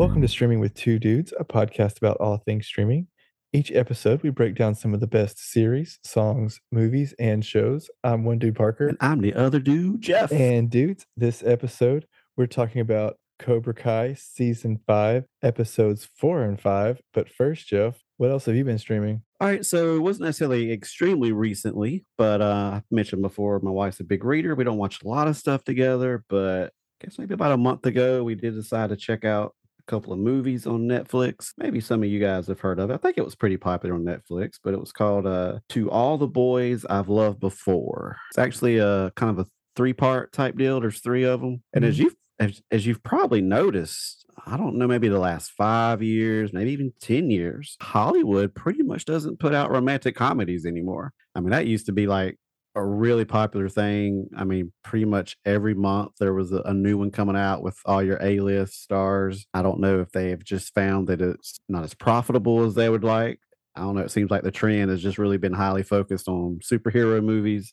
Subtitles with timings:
[0.00, 3.08] Welcome to Streaming with Two Dudes, a podcast about all things streaming.
[3.52, 7.90] Each episode, we break down some of the best series, songs, movies, and shows.
[8.02, 8.88] I'm one dude, Parker.
[8.88, 10.32] And I'm the other dude, Jeff.
[10.32, 12.06] And dudes, this episode,
[12.38, 17.02] we're talking about Cobra Kai season five, episodes four and five.
[17.12, 19.20] But first, Jeff, what else have you been streaming?
[19.38, 24.00] All right, so it wasn't necessarily extremely recently, but uh, I mentioned before my wife's
[24.00, 24.54] a big reader.
[24.54, 27.84] We don't watch a lot of stuff together, but I guess maybe about a month
[27.84, 29.54] ago we did decide to check out
[29.90, 31.52] couple of movies on Netflix.
[31.58, 32.94] Maybe some of you guys have heard of it.
[32.94, 36.16] I think it was pretty popular on Netflix, but it was called uh, "To All
[36.18, 40.80] the Boys I've Loved Before." It's actually a kind of a three-part type deal.
[40.80, 42.04] There's three of them, and as Mhm.
[42.04, 46.72] you've as, as you've probably noticed, I don't know, maybe the last five years, maybe
[46.72, 51.12] even 10 years, Hollywood pretty much doesn't put out romantic comedies anymore.
[51.34, 52.38] I mean, that used to be like
[52.74, 54.28] a really popular thing.
[54.36, 57.76] I mean, pretty much every month there was a, a new one coming out with
[57.84, 59.46] all your A list stars.
[59.52, 62.88] I don't know if they have just found that it's not as profitable as they
[62.88, 63.40] would like.
[63.76, 64.02] I don't know.
[64.02, 67.72] It seems like the trend has just really been highly focused on superhero movies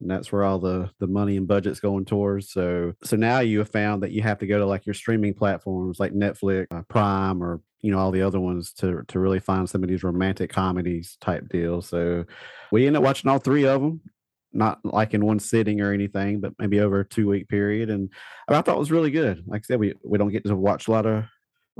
[0.00, 3.58] and that's where all the the money and budget's going towards so so now you
[3.58, 6.82] have found that you have to go to like your streaming platforms like netflix uh,
[6.88, 10.02] prime or you know all the other ones to to really find some of these
[10.02, 12.24] romantic comedies type deals so
[12.72, 14.00] we ended up watching all three of them
[14.52, 18.10] not like in one sitting or anything but maybe over a two week period and
[18.48, 20.88] i thought it was really good like i said we we don't get to watch
[20.88, 21.24] a lot of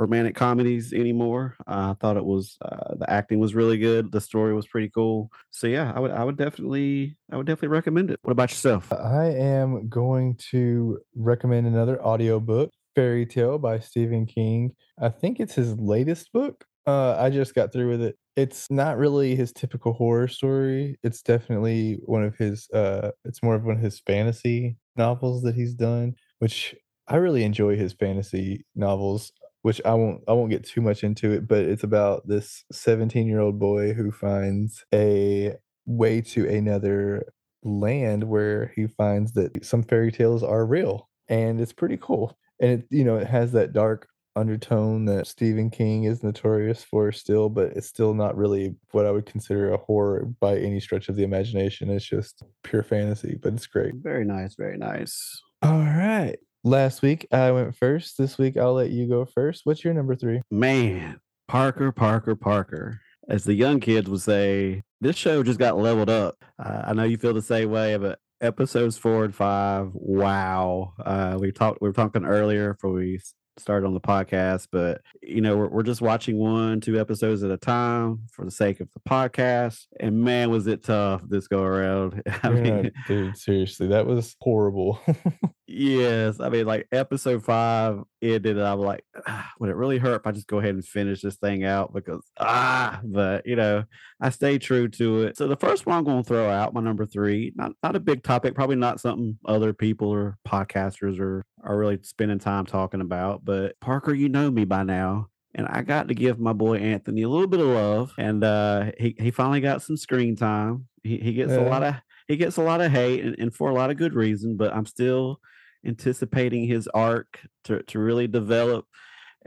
[0.00, 1.56] romantic comedies anymore.
[1.66, 4.10] Uh, I thought it was uh, the acting was really good.
[4.10, 5.30] The story was pretty cool.
[5.50, 8.18] So yeah, I would I would definitely I would definitely recommend it.
[8.22, 8.92] What about yourself?
[8.92, 14.74] I am going to recommend another audiobook, Fairy Tale by Stephen King.
[14.98, 16.64] I think it's his latest book.
[16.86, 18.16] Uh, I just got through with it.
[18.40, 20.98] It's not really his typical horror story.
[21.02, 25.54] It's definitely one of his uh it's more of one of his fantasy novels that
[25.54, 26.74] he's done, which
[27.08, 31.32] I really enjoy his fantasy novels, which I won't I won't get too much into
[31.32, 37.24] it, but it's about this 17-year-old boy who finds a way to another
[37.62, 42.70] land where he finds that some fairy tales are real and it's pretty cool and
[42.70, 47.48] it you know it has that dark undertone that Stephen King is notorious for still
[47.48, 51.16] but it's still not really what I would consider a horror by any stretch of
[51.16, 55.40] the imagination it's just pure fantasy but it's great Very nice, very nice.
[55.62, 59.82] all right last week I went first this week I'll let you go first what's
[59.84, 63.00] your number 3 Man, Parker, Parker, Parker.
[63.28, 66.34] As the young kids would say, this show just got leveled up.
[66.58, 70.94] Uh, I know you feel the same way, but episodes four and five, wow.
[71.04, 75.00] Uh, we talked, we were talking earlier before we s- started on the podcast, but
[75.22, 78.80] you know, we're, we're just watching one, two episodes at a time for the sake
[78.80, 79.86] of the podcast.
[79.98, 82.22] And man, was it tough this go around.
[82.42, 85.00] I You're mean, dude seriously that was horrible
[85.72, 90.16] Yes, I mean, like episode five ended, and I'm like, ah, would it really hurt
[90.16, 91.94] if I just go ahead and finish this thing out?
[91.94, 93.84] Because ah, but you know,
[94.20, 95.36] I stay true to it.
[95.36, 98.00] So the first one I'm going to throw out, my number three, not not a
[98.00, 103.00] big topic, probably not something other people or podcasters are are really spending time talking
[103.00, 103.44] about.
[103.44, 105.28] But Parker, you know me by now.
[105.54, 108.92] And I got to give my boy Anthony a little bit of love, and uh,
[108.98, 110.86] he he finally got some screen time.
[111.02, 111.96] He he gets a lot of
[112.28, 114.56] he gets a lot of hate, and, and for a lot of good reason.
[114.56, 115.40] But I'm still
[115.84, 118.86] anticipating his arc to, to really develop.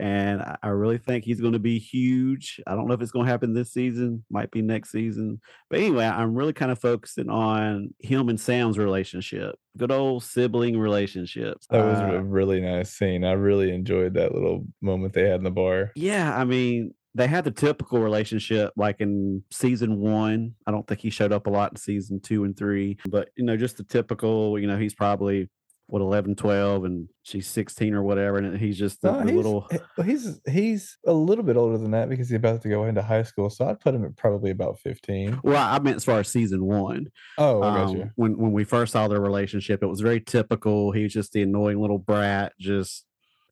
[0.00, 2.60] And I- really think he's going to be huge.
[2.66, 5.40] I don't know if it's going to happen this season, might be next season.
[5.70, 9.54] But anyway, I'm really kind of focusing on him and Sam's relationship.
[9.78, 11.66] Good old sibling relationships.
[11.70, 13.24] That was Uh, a really nice scene.
[13.24, 15.92] I really enjoyed that little moment they had in the bar.
[15.94, 20.54] Yeah, I mean, they had the typical relationship like in season one.
[20.66, 23.44] I don't think he showed up a lot in season two and three, but you
[23.44, 25.48] know, just the typical, you know, he's probably
[25.86, 28.38] what 11, 12, and she's 16 or whatever.
[28.38, 29.68] And he's just the, No, the he's, little,
[30.04, 33.22] he's he's a little bit older than that because he's about to go into high
[33.22, 33.50] school.
[33.50, 35.38] So I'd put him at probably about fifteen.
[35.44, 37.08] well, I meant as far as season one.
[37.38, 38.10] Oh, I got Um, you.
[38.16, 40.92] when, when we first saw their relationship, it was very typical.
[40.92, 43.04] He was just the annoying little brat, just,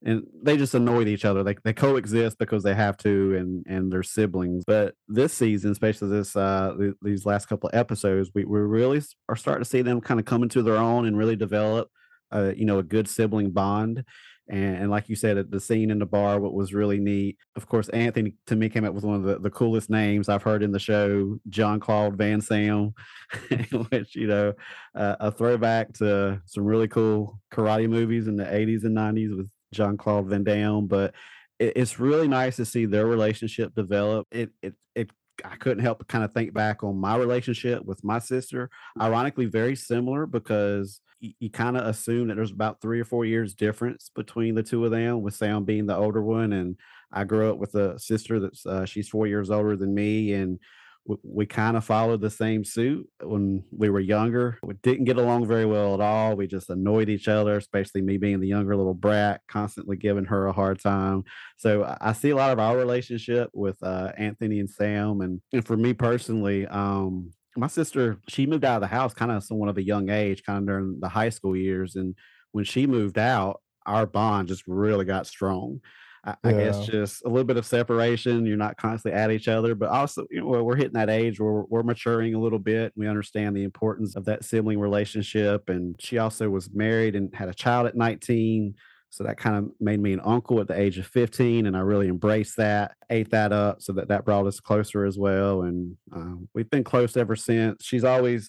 [0.04, 1.44] and they just annoyed each other.
[1.44, 4.64] They, they coexist because they have to, and and they're siblings.
[4.66, 9.36] But this season, especially this uh these last couple of episodes, we we really are
[9.36, 11.88] starting to see them kind of come into their own and really develop,
[12.32, 14.04] uh, you know, a good sibling bond.
[14.48, 17.38] And, and like you said, at the scene in the bar, what was really neat,
[17.56, 20.42] of course, Anthony to me came up with one of the, the coolest names I've
[20.42, 22.92] heard in the show, John Claude Van Sam,
[23.90, 24.52] which you know,
[24.94, 29.50] uh, a throwback to some really cool karate movies in the 80s and 90s with
[29.72, 30.86] John Claude Van Damme.
[30.86, 31.14] But
[31.58, 34.26] it, it's really nice to see their relationship develop.
[34.30, 35.10] It it it
[35.44, 38.70] I couldn't help but kind of think back on my relationship with my sister.
[39.00, 43.54] Ironically, very similar because you, kind of assume that there's about three or four years
[43.54, 46.52] difference between the two of them, with Sam being the older one.
[46.52, 46.76] And
[47.12, 50.58] I grew up with a sister that's uh, she's four years older than me, and
[51.04, 54.58] we, we kind of followed the same suit when we were younger.
[54.62, 56.36] We didn't get along very well at all.
[56.36, 60.46] We just annoyed each other, especially me being the younger little brat, constantly giving her
[60.46, 61.24] a hard time.
[61.56, 65.64] So I see a lot of our relationship with uh, Anthony and Sam, and and
[65.64, 69.68] for me personally, um, my sister she moved out of the house kind of somewhat
[69.68, 72.14] of a young age, kind of during the high school years, and
[72.52, 75.80] when she moved out, our bond just really got strong.
[76.24, 78.46] I, I guess just a little bit of separation.
[78.46, 81.64] You're not constantly at each other, but also you know, we're hitting that age where
[81.68, 82.92] we're maturing a little bit.
[82.94, 85.68] We understand the importance of that sibling relationship.
[85.68, 88.74] And she also was married and had a child at 19.
[89.12, 91.80] So that kind of made me an uncle at the age of 15, and I
[91.80, 95.62] really embraced that, ate that up, so that that brought us closer as well.
[95.62, 97.84] And um, we've been close ever since.
[97.84, 98.48] She's always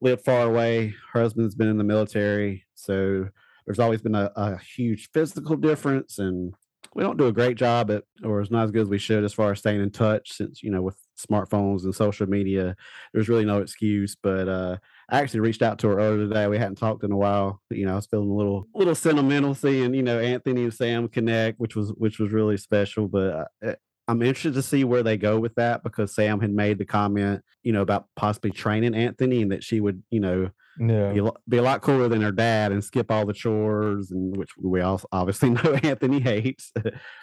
[0.00, 0.96] lived far away.
[1.12, 3.28] Her husband's been in the military, so
[3.64, 6.54] there's always been a, a huge physical difference, and
[6.92, 9.22] we don't do a great job at, or it's not as good as we should
[9.22, 10.32] as far as staying in touch.
[10.32, 12.74] Since you know, with smartphones and social media,
[13.12, 14.16] there's really no excuse.
[14.20, 14.76] But uh,
[15.10, 16.46] I actually reached out to her earlier today.
[16.46, 17.60] We hadn't talked in a while.
[17.70, 21.08] You know, I was feeling a little, little sentimental seeing you know Anthony and Sam
[21.08, 23.08] connect, which was which was really special.
[23.08, 23.74] But uh,
[24.10, 27.42] I'm interested to see where they go with that because Sam had made the comment,
[27.62, 31.12] you know, about possibly training Anthony and that she would, you know, yeah.
[31.12, 34.50] be, be a lot cooler than her dad and skip all the chores and which
[34.58, 36.72] we all obviously know Anthony hates.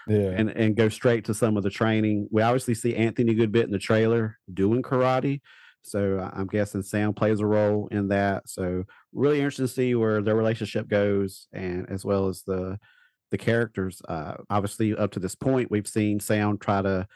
[0.07, 0.29] yeah.
[0.29, 2.29] And and go straight to some of the training.
[2.31, 5.41] We obviously see Anthony a good bit in the trailer doing karate.
[5.87, 8.49] So I'm guessing Sam plays a role in that.
[8.49, 12.77] So really interesting to see where their relationship goes and as well as the
[13.31, 14.01] the characters.
[14.07, 17.07] Uh, obviously, up to this point, we've seen Sam try to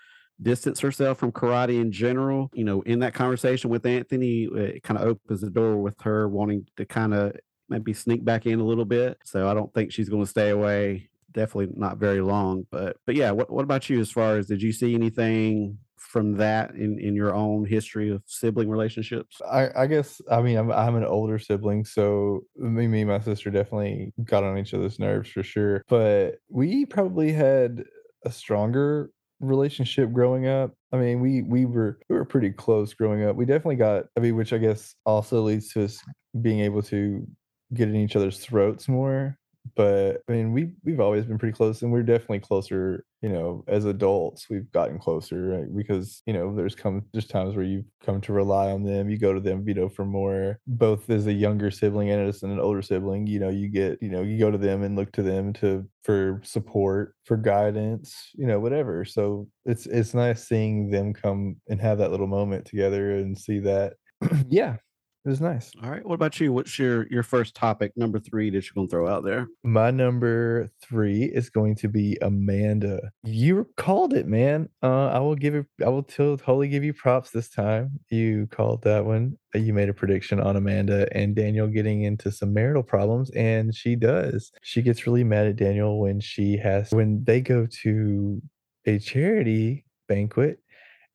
[0.41, 2.50] distance herself from karate in general.
[2.53, 6.27] You know, in that conversation with Anthony, it kind of opens the door with her
[6.27, 7.33] wanting to kind of
[7.69, 9.17] maybe sneak back in a little bit.
[9.24, 11.09] So I don't think she's going to stay away.
[11.31, 13.31] Definitely not very long, but but yeah.
[13.31, 14.01] What what about you?
[14.01, 15.77] As far as did you see anything
[16.12, 19.42] from that in in your own history of sibling relationships?
[19.50, 23.19] I, I guess I mean I'm I'm an older sibling, so me, me and my
[23.19, 25.84] sister definitely got on each other's nerves for sure.
[25.88, 27.84] But we probably had
[28.25, 30.74] a stronger relationship growing up.
[30.92, 33.36] I mean, we we were we were pretty close growing up.
[33.38, 36.04] We definitely got I mean, which I guess also leads to us
[36.42, 37.25] being able to
[37.74, 39.38] get in each other's throats more
[39.75, 43.06] but I mean, we we've always been pretty close, and we're definitely closer.
[43.22, 45.75] You know, as adults, we've gotten closer right?
[45.75, 49.10] because you know there's come there's times where you come to rely on them.
[49.10, 50.60] You go to them, you know, for more.
[50.66, 54.10] Both as a younger sibling and as an older sibling, you know, you get you
[54.10, 58.48] know you go to them and look to them to for support, for guidance, you
[58.48, 59.06] know, whatever.
[59.06, 63.60] So it's it's nice seeing them come and have that little moment together and see
[63.60, 63.94] that.
[64.50, 64.78] yeah,
[65.23, 65.71] it was nice.
[65.83, 66.03] All right.
[66.03, 66.51] What about you?
[66.51, 69.47] What's your your first topic, number three, that you're gonna throw out there?
[69.63, 73.12] My number three is going to be Amanda.
[73.23, 74.69] You called it, man.
[74.81, 75.68] Uh, I will give it.
[75.85, 78.00] I will totally give you props this time.
[78.09, 79.38] You called that one.
[79.53, 83.75] Uh, you made a prediction on Amanda and Daniel getting into some marital problems, and
[83.75, 84.51] she does.
[84.63, 88.41] She gets really mad at Daniel when she has when they go to
[88.88, 90.61] a charity banquet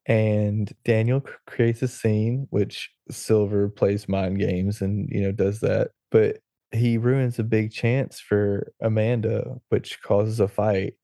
[0.07, 5.91] and Daniel creates a scene which Silver plays mind games and you know does that,
[6.11, 6.39] but
[6.73, 10.95] he ruins a big chance for Amanda, which causes a fight.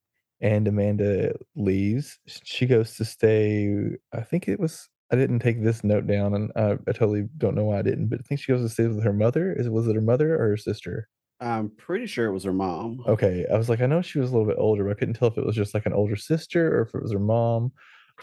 [0.40, 2.18] And Amanda leaves.
[2.26, 3.96] She goes to stay.
[4.12, 4.88] I think it was.
[5.12, 8.08] I didn't take this note down, and I, I totally don't know why I didn't.
[8.08, 9.52] But I think she goes to stay with her mother.
[9.52, 11.08] Is was it her mother or her sister?
[11.40, 13.02] I'm pretty sure it was her mom.
[13.06, 15.14] Okay, I was like, I know she was a little bit older, but I couldn't
[15.14, 17.72] tell if it was just like an older sister or if it was her mom.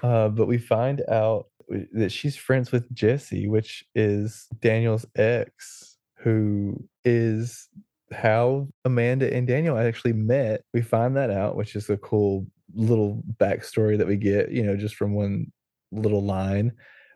[0.02, 1.48] Uh, but we find out
[1.94, 6.76] that she's friends with Jesse, which is Daniel's ex, who
[7.06, 7.68] is
[8.12, 10.64] how Amanda and Daniel actually met.
[10.74, 14.76] We find that out, which is a cool little backstory that we get, you know,
[14.76, 15.52] just from one
[15.92, 16.72] little line,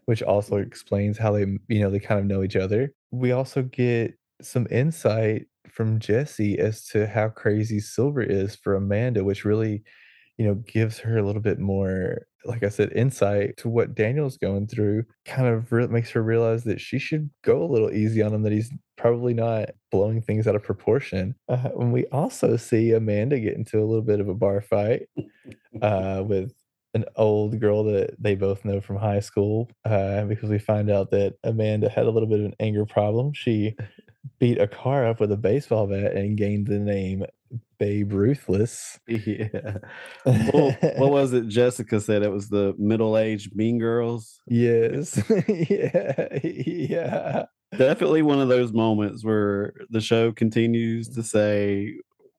[0.05, 2.93] which also explains how they, you know, they kind of know each other.
[3.11, 9.23] We also get some insight from Jesse as to how crazy Silver is for Amanda,
[9.23, 9.83] which really
[10.37, 14.37] you know, gives her a little bit more, like I said, insight to what Daniel's
[14.37, 18.21] going through, kind of re- makes her realize that she should go a little easy
[18.21, 21.35] on him, that he's probably not blowing things out of proportion.
[21.47, 25.07] Uh, and we also see Amanda get into a little bit of a bar fight
[25.81, 26.53] uh, with
[26.93, 31.09] an old girl that they both know from high school uh, because we find out
[31.11, 33.33] that Amanda had a little bit of an anger problem.
[33.33, 33.75] She
[34.39, 37.25] beat a car up with a baseball bat and gained the name
[37.83, 38.97] Babe Ruthless.
[39.07, 39.77] Yeah.
[40.25, 41.49] Well, what was it?
[41.49, 44.39] Jessica said it was the middle-aged Mean Girls.
[44.47, 45.21] yes.
[45.47, 46.29] yeah.
[46.41, 47.45] Yeah.
[47.77, 51.95] Definitely one of those moments where the show continues to say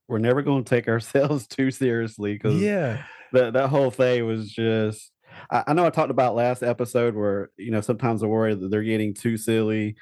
[0.08, 3.02] we're never going to take ourselves too seriously because Yeah.
[3.32, 5.10] that that whole thing was just.
[5.50, 8.70] I, I know I talked about last episode where you know sometimes I worry that
[8.70, 9.96] they're getting too silly.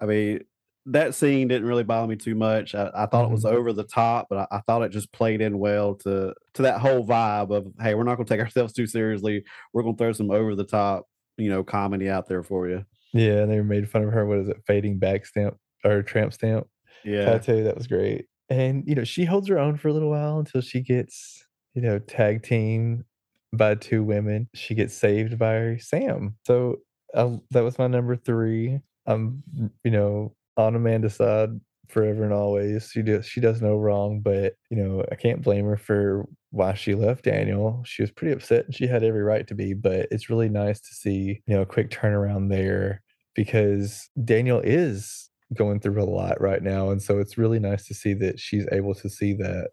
[0.00, 0.40] I mean,
[0.86, 2.74] that scene didn't really bother me too much.
[2.74, 5.40] I, I thought it was over the top, but I, I thought it just played
[5.40, 8.72] in well to to that whole vibe of hey, we're not going to take ourselves
[8.72, 9.44] too seriously.
[9.72, 12.84] We're going to throw some over the top, you know, comedy out there for you.
[13.12, 13.40] Yeah.
[13.42, 14.24] And they made fun of her.
[14.26, 14.62] What is it?
[14.66, 16.68] Fading back stamp or tramp stamp
[17.04, 17.64] Yeah, tattoo.
[17.64, 18.26] That was great.
[18.48, 21.82] And, you know, she holds her own for a little while until she gets, you
[21.82, 23.04] know, tag team
[23.52, 24.48] by two women.
[24.54, 26.36] She gets saved by Sam.
[26.46, 26.76] So
[27.12, 28.80] uh, that was my number three.
[29.06, 29.42] I'm,
[29.82, 31.50] you know, on Amanda's side
[31.88, 32.90] forever and always.
[32.90, 36.74] She does she does no wrong, but you know, I can't blame her for why
[36.74, 37.82] she left Daniel.
[37.86, 40.80] She was pretty upset and she had every right to be, but it's really nice
[40.80, 43.02] to see, you know, a quick turnaround there
[43.34, 46.90] because Daniel is going through a lot right now.
[46.90, 49.70] And so it's really nice to see that she's able to see that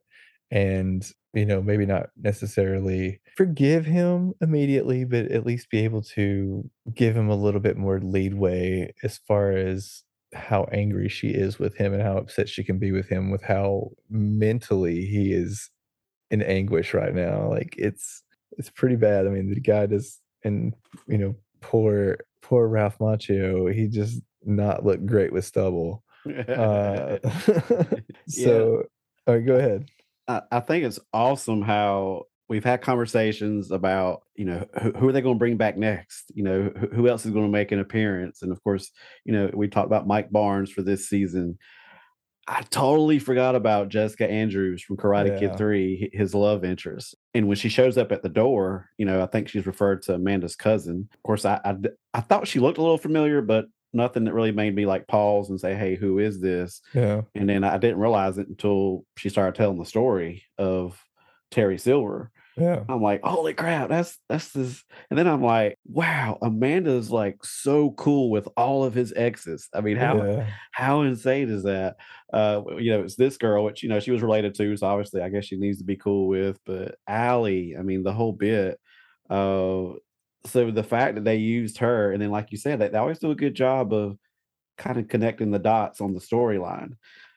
[0.52, 6.70] and, you know, maybe not necessarily forgive him immediately, but at least be able to
[6.94, 11.76] give him a little bit more leadway as far as how angry she is with
[11.76, 15.70] him and how upset she can be with him with how mentally he is
[16.32, 18.24] in anguish right now like it's
[18.58, 19.28] it's pretty bad.
[19.28, 20.74] I mean the guy does and
[21.08, 26.04] you know poor poor ralph macchio he just not look great with stubble.
[26.26, 27.18] Uh
[28.30, 28.84] so
[29.28, 29.90] all right go ahead.
[30.28, 35.12] I, I think it's awesome how we've had conversations about you know who, who are
[35.12, 36.32] they going to bring back next?
[36.36, 38.44] You know who, who else is going to make an appearance?
[38.44, 38.92] And of course
[39.26, 41.58] you know we talked about mike barnes for this season.
[42.48, 45.50] I totally forgot about jessica andrews from karate Yeah.
[45.50, 47.16] kid 3 his love interest.
[47.34, 50.14] And when she shows up at the door you know i think she's referred to
[50.14, 51.10] amanda's cousin.
[51.12, 51.60] Of course I
[52.14, 55.50] I thought she looked a little familiar but nothing that really made me like pause
[55.50, 56.82] and say hey who is this?
[56.94, 57.22] Yeah.
[57.34, 61.00] And then I didn't realize it until she started telling the story of
[61.52, 62.32] Terry Silver.
[62.58, 64.84] Yeah I'm like, holy crap, that's that's this.
[65.10, 69.70] And then I'm like, wow, Amanda's like so cool with all of his exes.
[69.74, 71.96] I mean, how yeah how insane is that?
[72.32, 75.22] Uh, you know, it's this girl, which you know she was related to, so obviously
[75.22, 76.60] I guess she needs to be cool with.
[76.66, 78.80] But Ali, I mean, the whole bit.
[79.30, 79.94] Uh,
[80.46, 83.20] so the fact that they used her, and then like you said, they, they always
[83.20, 84.18] do a good job of
[84.78, 86.94] kind of connecting the dots on the storyline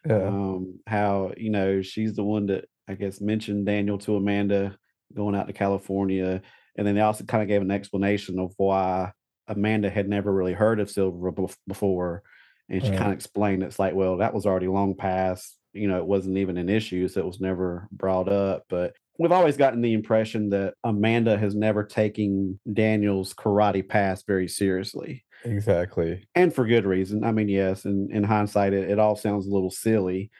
[0.06, 4.76] yeah um, how you know she's the one that I guess mentioned Daniel to Amanda
[5.14, 6.42] going out to California,
[6.76, 9.12] and then they also kind of gave an explanation of why
[9.48, 12.22] Amanda had never really heard of Silver bef- before,
[12.68, 12.98] and she Right.
[12.98, 15.56] kind of explained it's like, well, that was already long past.
[15.72, 18.64] You know, it wasn't even an issue, so it was never brought up.
[18.68, 24.48] But we've always gotten the impression that Amanda has never taken Daniel's karate past very
[24.48, 27.22] seriously exactly and for good reason.
[27.24, 30.30] I mean, yes, in, in hindsight, it, it all sounds a little silly,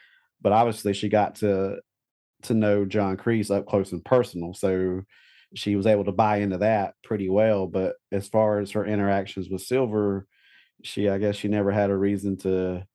[0.41, 1.77] but obviously she got to
[2.43, 5.01] to know John Kreese up close and personal, so
[5.55, 7.67] she was able to buy into that pretty well.
[7.67, 10.27] But as far as her interactions with Silver,
[10.83, 12.85] she I guess she never had a reason to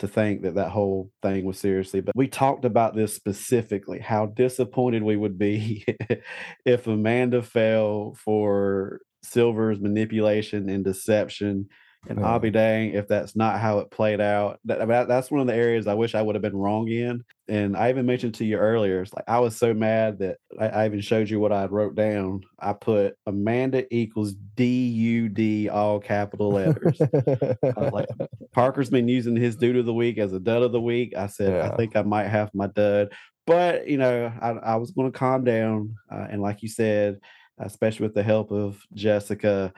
[0.00, 2.00] to think that that whole thing was seriously.
[2.00, 5.84] But we talked about this specifically, how disappointed we would be
[6.64, 11.68] if Amanda fell for Silver's manipulation and deception.
[12.08, 12.26] And Yeah.
[12.30, 14.58] I'll be dang if that's not how it played out.
[14.64, 17.22] That, that- that's one of the areas I wish I would have been wrong in.
[17.46, 20.68] And I even mentioned to you earlier, it's like I was so mad that I,
[20.68, 22.42] I even showed you what I wrote down.
[22.58, 26.98] I put Amanda equals D U D all capital letters.
[27.00, 28.08] I was like,
[28.52, 31.14] Parker's been using his dude of the week as a dud of the week.
[31.16, 33.12] I said, I think I might have my dud,
[33.46, 35.96] but you know, I, I was going to calm down.
[36.10, 37.18] Uh, and like you said,
[37.58, 39.72] especially with the help of Jessica,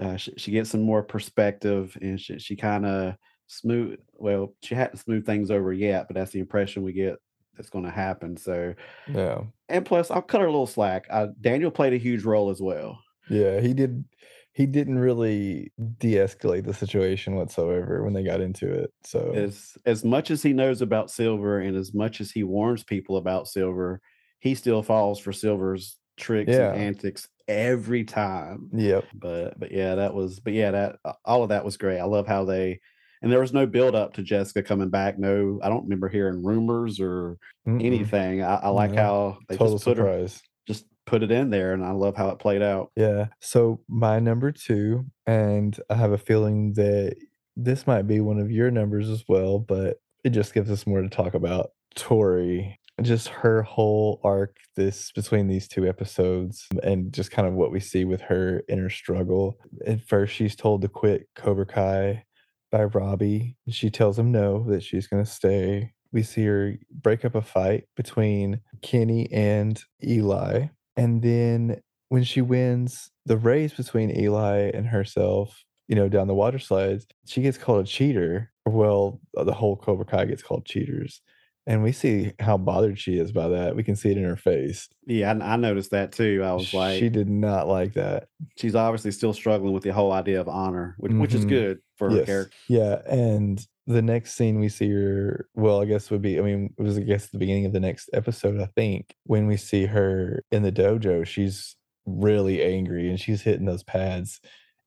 [0.00, 3.14] uh, she, she gets some more perspective and she, she kind of
[3.46, 3.98] smooth.
[4.14, 7.16] Well, she hadn't smooth things over yet, but that's the impression we get
[7.56, 8.36] that's going to happen.
[8.36, 8.74] So,
[9.08, 11.06] yeah and plus, I'll cut her a little slack.
[11.10, 12.98] Uh, Daniel played a huge role as well.
[13.28, 14.04] Yeah, he did.
[14.52, 18.92] He didn't really de-escalate the situation whatsoever when they got into it.
[19.04, 22.82] So as as much as he knows about silver and as much as he warns
[22.82, 24.00] people about silver
[24.40, 26.72] he still falls for silver's tricks Yeah.
[26.72, 31.48] and antics every time yep, but but yeah that was but yeah that all of
[31.48, 32.78] that was great i love how they
[33.22, 36.44] and there was no build up to jessica coming back no i don't remember hearing
[36.44, 37.84] rumors or Mm-mm.
[37.84, 40.26] anything i, I like how they total just put her
[40.68, 43.26] just put it in there and i love how it played out Yeah.
[43.40, 47.16] So my number two, and I have a feeling that
[47.56, 51.02] this might be one of your numbers as well, but it just gives us more
[51.02, 51.70] to talk about.
[51.96, 57.72] Tori just her whole arc this between these two episodes and just kind of what
[57.72, 59.58] we see with her inner struggle.
[59.86, 62.24] At first she's told to quit Cobra Kai
[62.70, 63.56] by Robbie.
[63.68, 65.92] She tells him no, that she's gonna stay.
[66.12, 70.66] We see her break up a fight between Kenny and Eli.
[70.96, 76.34] And then when she wins the race between Eli and herself, you know, down the
[76.34, 78.50] water slides, she gets called a cheater.
[78.66, 81.22] Well, the whole Cobra Kai gets called cheaters.
[81.70, 83.76] And we see how bothered she is by that.
[83.76, 84.88] We can see it in her face.
[85.06, 86.42] Yeah, I, I noticed that too.
[86.44, 88.26] I was like, she did not like that.
[88.58, 91.48] she's obviously still struggling with the whole idea of honor, which, which is Mhm.
[91.48, 92.52] good for her character.
[92.68, 96.74] Yeah, and the next scene we see her, well, I guess would be, I mean,
[96.76, 99.86] it was I guess the beginning of the next episode, I think, when we see
[99.86, 104.40] her in the dojo, she's really angry and she's hitting those pads.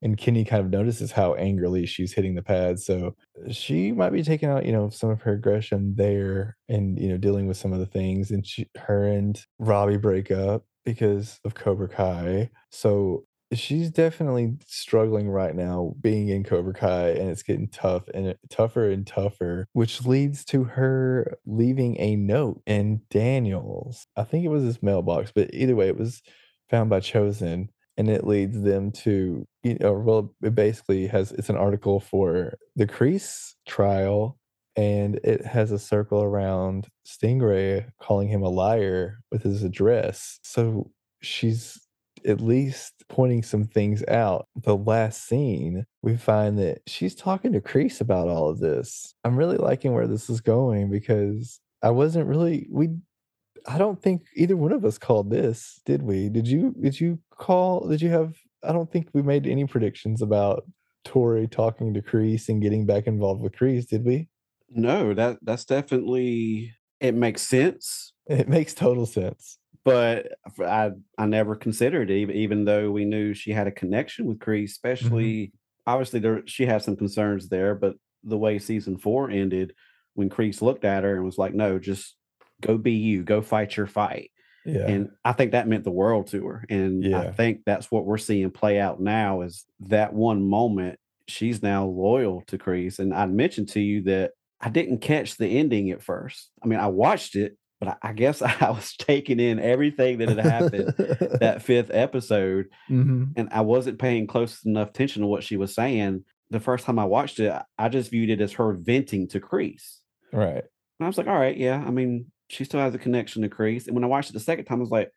[0.03, 2.85] And Kenny kind of notices how angrily she's hitting the pads.
[2.85, 3.15] So
[3.49, 7.17] she might be taking out, you know, some of her aggression there and, you know,
[7.17, 8.29] dealing with some of the things.
[8.29, 12.49] And she, her and Robbie break up because of Cobra Kai.
[12.69, 18.35] So she's definitely struggling right now being in Cobra Kai and it's getting tough and
[18.49, 24.07] tougher and tougher, which leads to her leaving a note in Daniel's.
[24.17, 26.21] I think it was his mailbox, but either way, it was
[26.69, 31.49] found by Chozen and it leads them to, you know, well, it basically has it's
[31.49, 34.37] an article for the Kreese trial
[34.75, 40.39] and it has a circle around Stingray calling him a liar with his address.
[40.43, 41.79] So she's
[42.25, 44.47] at least pointing some things out.
[44.55, 49.13] The last scene, we find that she's talking to Kreese about all of this.
[49.23, 52.89] I'm really liking where this is going because I wasn't really we
[53.67, 56.29] I don't think either one of us called this, did we?
[56.29, 60.21] Did you did you call did you have I don't think we made any predictions
[60.21, 60.63] about
[61.05, 64.29] Tori talking to Kreese and getting back involved with Kreese, did we?
[64.69, 69.57] No, that that's definitely it makes sense, It makes total sense.
[69.83, 74.25] but I I never considered it, even, even though we knew she had a connection
[74.25, 74.87] with Kreese, mm-hmm.
[74.87, 75.53] especially
[75.85, 79.73] obviously there she had some concerns there, but the way season four ended
[80.13, 82.15] when Kreese looked at her and was like, No, just
[82.61, 84.31] go be you, go fight your fight.
[84.65, 84.87] Yeah.
[84.87, 86.65] And I think that meant the world to her.
[86.69, 91.61] And I think that's what we're seeing play out now is that one moment she's
[91.61, 92.99] now loyal to Kreese.
[92.99, 96.49] And I mentioned to you that I didn't catch the ending at first.
[96.63, 100.39] I mean, I watched it, but I, guess I was taking in everything that had
[100.39, 100.93] happened
[101.41, 105.75] that fifth episode, hmm and I wasn't paying close enough attention to what she was
[105.75, 106.23] saying.
[106.51, 109.41] The first time I watched it, I- I just viewed it as her venting to
[109.41, 109.97] Kreese.
[110.31, 110.63] Right.
[110.99, 111.83] And I was like, all right, yeah.
[111.85, 113.87] I mean, she still has a connection to Kreese.
[113.87, 115.11] And when I watched it the second time, I was like,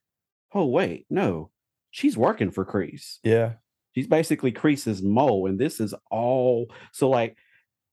[0.54, 1.50] oh, wait, no,
[1.90, 3.18] she's working for Kreese.
[3.22, 3.54] Yeah.
[3.94, 5.46] She's basically Kreese's mole.
[5.48, 7.36] And this is all so like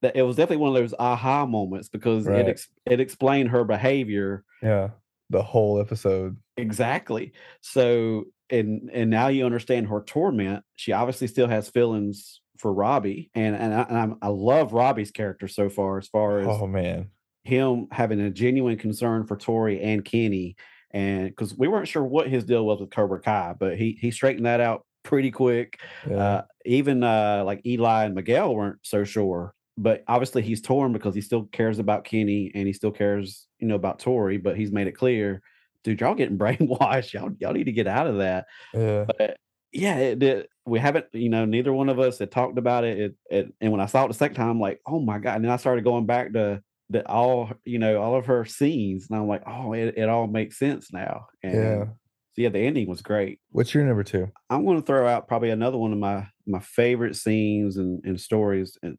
[0.01, 2.39] that it was definitely one of those aha moments because Right.
[2.41, 4.89] it ex- it explained her behavior Yeah.
[5.29, 6.37] The whole episode.
[6.57, 7.31] exactly.
[7.61, 10.63] So and and now you understand her torment.
[10.75, 13.31] She obviously still has feelings for Robbie.
[13.33, 16.67] And and I, and I'm, I love Robbie's character so far as far as Oh
[16.67, 17.09] man.
[17.43, 20.55] Him having a genuine concern for Tori and Kenny,
[20.91, 24.11] and because we weren't sure what his deal was with Cobra Kai, but he he
[24.11, 25.79] straightened that out pretty quick.
[26.09, 26.17] Yeah.
[26.17, 31.13] Uh, even uh, like Eli and Miguel weren't so sure, but obviously he's torn because
[31.13, 34.37] he still cares about Kenny and he still cares, you know, about Tori.
[34.37, 35.41] But he's made it clear,
[35.83, 37.13] dude, y'all getting brainwashed.
[37.13, 38.45] Y'all y'all need to get out of that.
[38.73, 39.05] yeah.
[39.05, 39.37] But
[39.73, 43.15] yeah, it, it, we haven't, you know, neither one of us had talked about it.
[43.29, 43.53] It.
[43.59, 45.35] And when I saw it the second time, I'm like, oh my God.
[45.35, 49.07] And then I started going back to the all, you know, all of her scenes.
[49.09, 51.27] And I'm like, oh, it, it all makes sense now.
[51.41, 51.85] And Yeah.
[51.85, 53.39] so yeah, the ending was great.
[53.51, 54.31] What's your number two?
[54.49, 58.19] I'm going to throw out probably another one of my my favorite scenes and, and
[58.19, 58.97] stories, and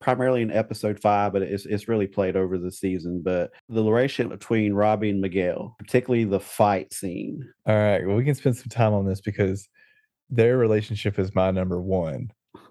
[0.00, 3.20] primarily in episode five, but it's it's really played over the season.
[3.22, 7.42] But the relationship between Robbie and Miguel, particularly the fight scene.
[7.66, 8.06] All right.
[8.06, 9.68] Well, we can spend some time on this because
[10.30, 12.30] their relationship is my number one.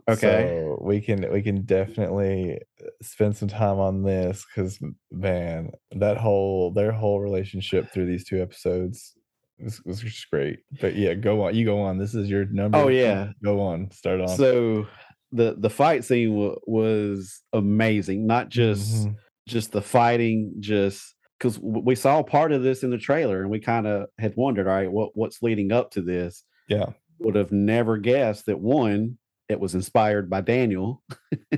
[0.09, 0.63] Okay.
[0.63, 2.59] So we can we can definitely
[3.01, 4.79] spend some time on this because
[5.11, 9.13] man, that whole their whole relationship through these two episodes
[9.59, 10.59] was, was just great.
[10.79, 11.55] But yeah, go on.
[11.55, 11.97] You go on.
[11.97, 12.77] This is your number.
[12.77, 13.31] Oh, yeah.
[13.43, 13.91] Go on.
[13.91, 14.29] Start on.
[14.29, 14.87] So
[15.33, 18.25] the the fight scene wa was amazing.
[18.25, 19.15] Not just Mhm.
[19.47, 23.59] just the fighting, just because we saw part of this in the trailer, and we
[23.59, 26.43] kind of had wondered, all right, what what's leading up to this?
[26.69, 26.91] Yeah.
[27.19, 29.17] Would have never guessed that one,
[29.49, 31.03] it was inspired by Daniel,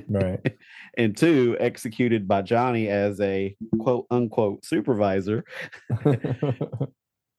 [0.08, 0.40] Right.
[0.96, 5.44] and two, executed by Johnny as a quote unquote supervisor.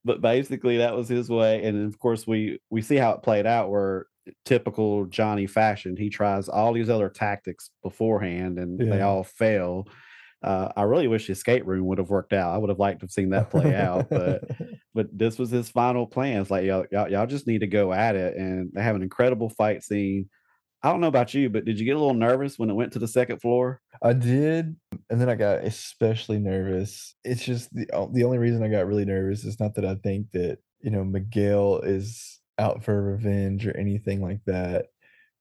[0.04, 3.46] But basically, that was his way, and of course, we we see how it played
[3.46, 3.70] out.
[3.70, 4.08] Where
[4.46, 9.88] typical Johnny fashion, he tries all these other tactics beforehand, and they all fail.
[10.44, 12.52] Uh, I really wish the escape room would have worked out.
[12.52, 14.50] I would have liked to have seen that play out, but
[14.96, 16.42] but this was his final plan.
[16.42, 19.04] It's like y'all, y'all y'all just need to go at it, and they have an
[19.04, 20.30] incredible fight scene.
[20.84, 22.94] I don't know about you, but did you get a little nervous when it went
[22.94, 23.82] to the second floor?
[24.02, 24.76] I did,
[25.10, 27.16] and then I got especially nervous.
[27.24, 30.32] It's just the the only reason I got really nervous is not that I think
[30.32, 34.88] that you know Miguel is out for revenge or anything like that,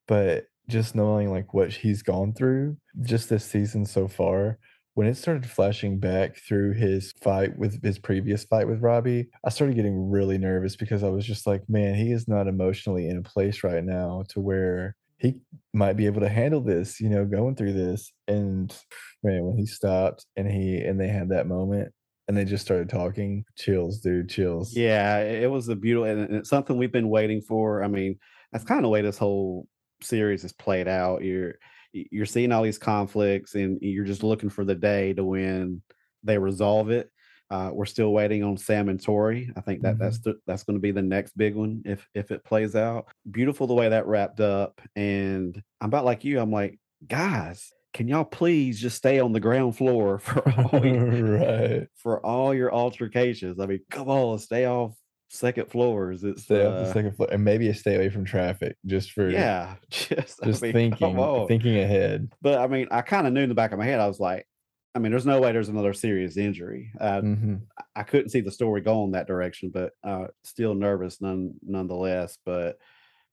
[0.06, 4.58] but just knowing like what he's gone through just this season so far
[4.94, 9.50] when it started flashing back through his fight with his previous fight with Robbie, I
[9.50, 13.16] started getting really nervous because I was just like, man, he is not emotionally in
[13.18, 15.36] a place right now to where he
[15.72, 18.12] might be able to handle this, you know, going through this.
[18.26, 18.74] And
[19.22, 21.92] man, when he stopped and he and they had that moment
[22.26, 24.74] and they just started talking, chills, dude, chills.
[24.74, 27.84] Yeah, it was a beautiful and it's something we've been waiting for.
[27.84, 28.18] I mean,
[28.50, 29.68] that's kind of the way this whole
[30.02, 31.22] series is played out.
[31.22, 31.54] You're
[31.92, 35.82] you're seeing all these conflicts and you're just looking for the day to when
[36.22, 37.10] they resolve it.
[37.50, 39.50] Uh, we're still waiting on Sam and Tori.
[39.56, 40.04] I think that mm-hmm.
[40.04, 43.08] that's the, that's going to be the next big one if if it plays out.
[43.30, 46.38] Beautiful the way that wrapped up, and I'm about like you.
[46.38, 51.38] I'm like, guys, can y'all please just stay on the ground floor for all your,
[51.38, 51.88] right.
[51.96, 53.58] for all your altercations?
[53.58, 54.94] I mean, come on, stay off
[55.28, 56.22] second floors.
[56.24, 59.76] It's stay uh, the second floor, and maybe stay away from traffic just for yeah,
[59.90, 62.32] just just I mean, thinking thinking ahead.
[62.42, 64.20] But I mean, I kind of knew in the back of my head, I was
[64.20, 64.46] like,
[64.94, 66.90] I mean, there's no way there's another serious injury.
[67.00, 67.54] Uh, mm-hmm.
[67.94, 72.38] I couldn't see the story going that direction, but uh, still nervous none nonetheless.
[72.44, 72.78] But,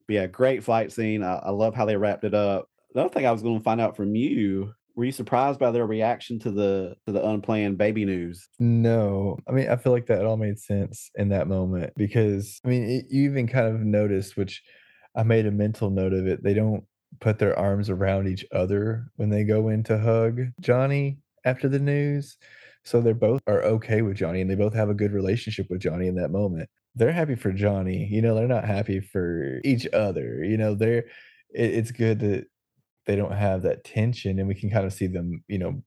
[0.07, 1.23] but yeah, great fight scene.
[1.23, 2.69] I, I love how they wrapped it up.
[2.93, 5.69] The other thing I was going to find out from you were you surprised by
[5.69, 8.49] their reaction to the to the unplanned baby news?
[8.59, 12.67] No, I mean I feel like that all made sense in that moment because I
[12.67, 14.63] mean it, you even kind of noticed, which
[15.15, 16.43] I made a mental note of it.
[16.43, 16.83] They don't
[17.21, 21.79] put their arms around each other when they go in to hug Johnny after the
[21.79, 22.37] news.
[22.83, 25.81] So they're both are okay with Johnny and they both have a good relationship with
[25.81, 26.69] Johnny in that moment.
[26.95, 30.43] They're happy for Johnny, you know, they're not happy for each other.
[30.43, 31.05] You know, they're
[31.53, 32.45] it, it's good that
[33.05, 35.81] they don't have that tension and we can kind of see them you know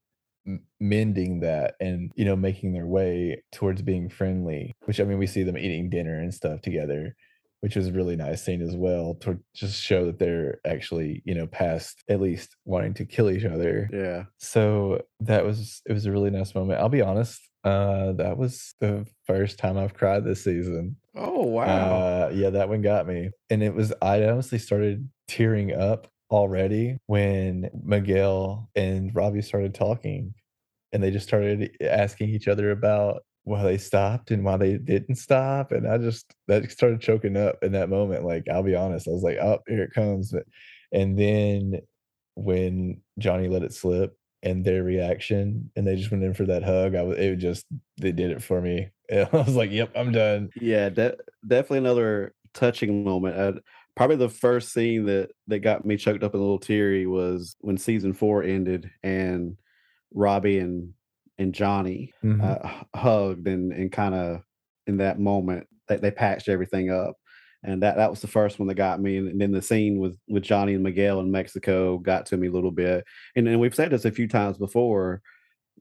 [0.81, 5.27] mending that and you know making their way towards being friendly which i mean we
[5.27, 7.15] see them eating dinner and stuff together
[7.61, 11.47] which was really nice scene as well to just show that they're actually you know
[11.47, 13.89] past at least wanting to kill each other.
[13.93, 14.25] Yeah.
[14.39, 16.81] So that was it was a really nice moment.
[16.81, 20.97] I'll be honest uh that was the first time i've cried this season.
[21.15, 21.65] Oh wow.
[21.65, 23.31] Uh, yeah that one got me.
[23.51, 30.35] And it was i honestly started tearing up already when Miguel and Robbie started talking
[30.93, 35.17] and they just started asking each other about why they stopped and why they didn't
[35.17, 35.73] stop.
[35.73, 38.25] And I just that started choking up in that moment.
[38.25, 40.35] Like, I'll be honest, I was like, oh, here it comes.
[40.93, 41.81] And then
[42.35, 46.63] when Johnny let it slip and their reaction and they just went in for that
[46.63, 47.67] hug, I was it just
[48.01, 48.89] they did it for me.
[49.13, 50.51] I was like, yep, I'm done.
[50.61, 53.39] Yeah, de- definitely another touching moment.
[53.39, 53.61] I,
[53.97, 57.77] probably the first scene that that got me choked up a little teary was when
[57.77, 59.57] season four ended and
[60.13, 60.93] Robbie and
[61.41, 62.41] and Johnny mm-hmm.
[62.45, 64.43] uh, hugged and and kind of
[64.87, 67.17] in that moment they, they patched everything up
[67.63, 69.99] and that that was the first one that got me and, and, then the scene
[69.99, 73.59] with with Johnny and Miguel in Mexico got to me a little bit and and
[73.59, 75.23] we've said this a few times before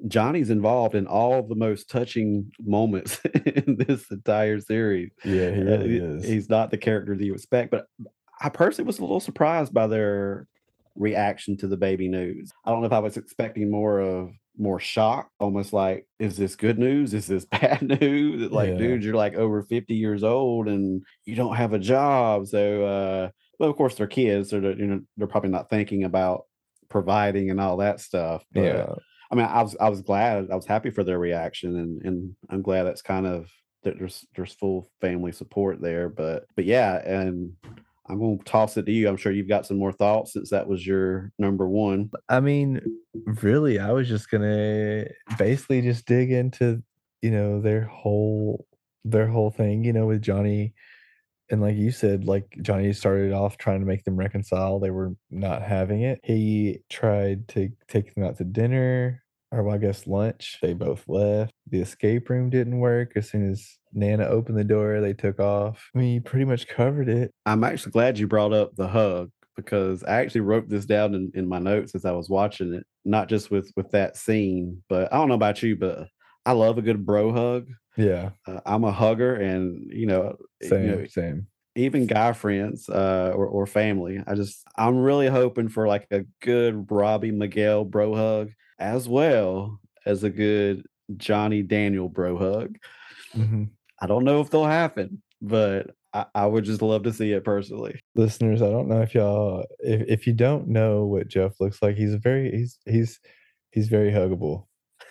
[0.08, 5.12] Johnny's involved in all the most touching moments in this entire series.
[5.26, 6.24] Yeah, he really uh, is.
[6.26, 7.88] He's not the character that you expect, but
[8.40, 10.48] I personally was a little surprised by their
[10.96, 12.52] reaction to the baby news.
[12.64, 16.56] I don't know if I was expecting more of more shock, almost like, is this
[16.56, 17.14] good news?
[17.14, 18.52] Is this bad news?
[18.52, 18.78] Like, yeah.
[18.78, 22.48] dude, you're like over 50 years old and you don't have a job.
[22.48, 26.44] So, uh, well, of course, they're kids, so you know, they're probably not thinking about
[26.90, 28.44] providing and all that stuff.
[28.54, 28.94] But, yeah.
[29.32, 32.36] I mean, I was I was glad, I was happy for their reaction, and and
[32.50, 33.48] I'm glad that's kind of
[33.84, 36.10] that there's there's full family support there.
[36.10, 37.52] But but yeah, and
[38.10, 39.08] I'm going to toss it to you.
[39.08, 42.10] I'm sure you've got some more thoughts since that was your number one.
[42.28, 42.82] I mean,
[43.42, 45.06] really, I was just gonna
[45.38, 46.82] basically just dig into
[47.22, 48.66] you know their whole
[49.06, 50.74] their whole thing, you know, with Johnny
[51.52, 54.80] and like you said, like Johnny started off trying to make them reconcile.
[54.80, 56.20] They were not having it.
[56.24, 60.60] He tried to take them out to dinner or well, I guess lunch.
[60.62, 61.54] They both left.
[61.70, 63.14] The escape room didn't work.
[63.16, 65.90] As soon as Nana opened the door, they took off.
[65.96, 67.34] I mean, you pretty much covered it.
[67.46, 71.32] I'm actually glad you brought up the hug because I actually wrote this down in,
[71.34, 75.12] in my notes as I was watching it, not just with with that scene, but
[75.12, 76.08] I don't know about you, but
[76.46, 77.68] I love a good bro hug.
[77.98, 81.48] Yeah, uh, I'm a hugger, and you know, same, you know, same.
[81.76, 84.24] Even guy friends uh, or or family.
[84.26, 89.80] I just I'm really hoping for like a good Robbie Miguel bro hug as well
[90.06, 90.86] as a good
[91.18, 92.78] Johnny Daniel bro hug.
[93.34, 93.66] hmm
[94.02, 97.44] I don't know if they'll happen, but I, I would just love to see it
[97.44, 98.00] personally.
[98.16, 101.96] Listeners, I don't know if y'all if, if you don't know what Jeff looks like,
[101.98, 103.20] he's very he's he's
[103.72, 104.66] he's very huggable.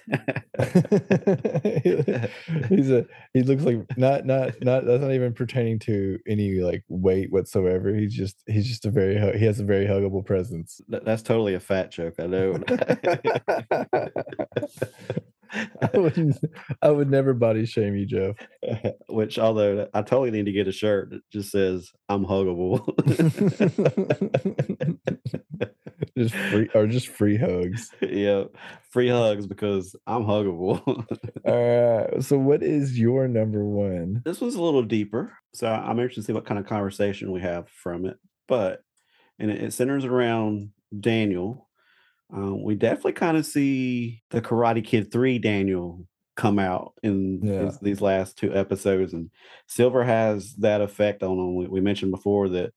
[2.69, 6.83] he's a he looks like not not not that's not even pertaining to any like
[6.89, 7.95] weight whatsoever.
[7.95, 10.81] He's just he's just a very he has a very huggable presence.
[10.89, 12.59] That's totally a fat joke, I know.
[15.51, 16.39] I would
[16.83, 18.37] I would never body shame you, Jeff.
[19.09, 22.85] Which, although I totally need to get a shirt that just says "I'm huggable."
[26.19, 27.91] just free or just free hugs.
[28.01, 28.45] yeah,
[28.91, 30.81] free hugs because I'm huggable.
[31.45, 32.23] All right.
[32.23, 34.23] So what is your number one?
[34.25, 37.41] this one's a little deeper, so I'm interested to see what kind of conversation we
[37.41, 38.17] have from it.
[38.47, 38.83] But
[39.39, 41.69] and it, centers around Daniel.
[42.33, 46.07] Um, we definitely kind of see the Karate Kid Three Daniel
[46.37, 47.65] come out in Yeah.
[47.65, 49.31] these, these last two episodes, and
[49.67, 51.57] Silver has that effect on him.
[51.57, 52.73] We, we mentioned before that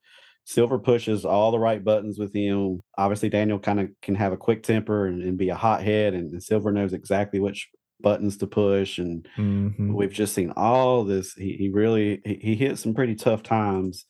[0.45, 2.79] Silver pushes all the right buttons with him.
[2.97, 6.31] Obviously, Daniel kind of can have a quick temper and, and be a hothead, and,
[6.31, 7.69] and Silver knows exactly which
[8.01, 9.93] buttons to push and Mhm.
[9.93, 14.05] we've just seen all this he, he really he, he hit some pretty tough times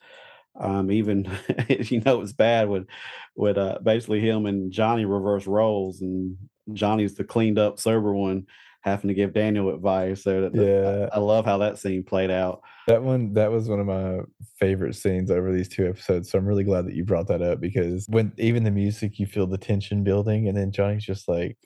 [0.58, 1.30] um even
[1.70, 2.88] you know it's bad when
[3.36, 6.38] with uh basically him and johnny reverse roles and
[6.72, 8.46] johnny's the cleaned up sober one
[8.84, 11.08] having to give daniel advice so that, Yeah.
[11.12, 14.20] I, I love how that scene played out That one that was one of my
[14.60, 16.30] favorite scenes over these two episodes.
[16.30, 19.26] So I'm really glad that you brought that up because when even the music you
[19.28, 21.58] feel the tension building and then Johnny's just like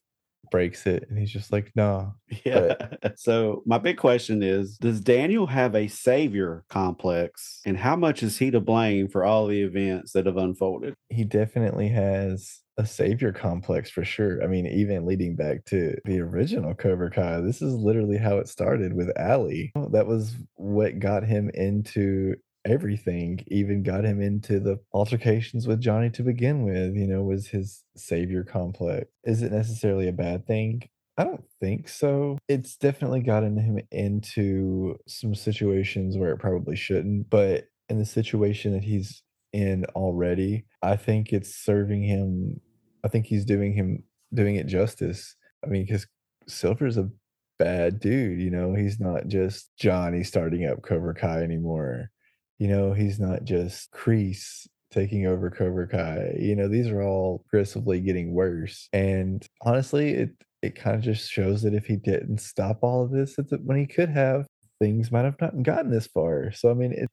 [0.51, 2.12] breaks it and he's just like, nah.
[2.45, 2.75] yeah
[3.15, 8.38] so my big question is does daniel have a savior complex and how much is
[8.38, 13.31] he to blame for all the events that have unfolded He definitely has a savior
[13.31, 14.43] complex for sure.
[14.43, 18.49] I mean, even leading back to the original Cobra Kai, this is literally how it
[18.49, 19.71] started with Ali.
[19.75, 22.35] Oh, that was what got him into
[22.65, 27.47] everything, even got him into the altercations with Johnny to begin with, you know, was
[27.47, 29.05] his savior complex.
[29.23, 30.81] Is it necessarily a bad thing?
[31.17, 32.38] I don't think so.
[32.49, 38.73] It's definitely gotten him into some situations where it probably shouldn't, but in the situation
[38.73, 39.21] that he's
[39.55, 42.59] in already, I think it's serving him.
[43.03, 45.35] I think he's doing him doing it justice.
[45.63, 46.05] I mean, because
[46.47, 47.09] Silver's a
[47.57, 52.11] bad dude, you know, he's not just Johnny starting up Cobra Kai anymore.
[52.59, 56.35] You know, he's not just Kreese taking over Cobra Kai.
[56.39, 58.87] You know, these are all progressively getting worse.
[58.93, 60.29] And honestly, it
[60.61, 63.77] it kind of just shows that if he didn't stop all of this, the- when
[63.77, 64.47] he could have,
[64.79, 66.51] things might have not gotten this far.
[66.51, 67.09] So I mean, it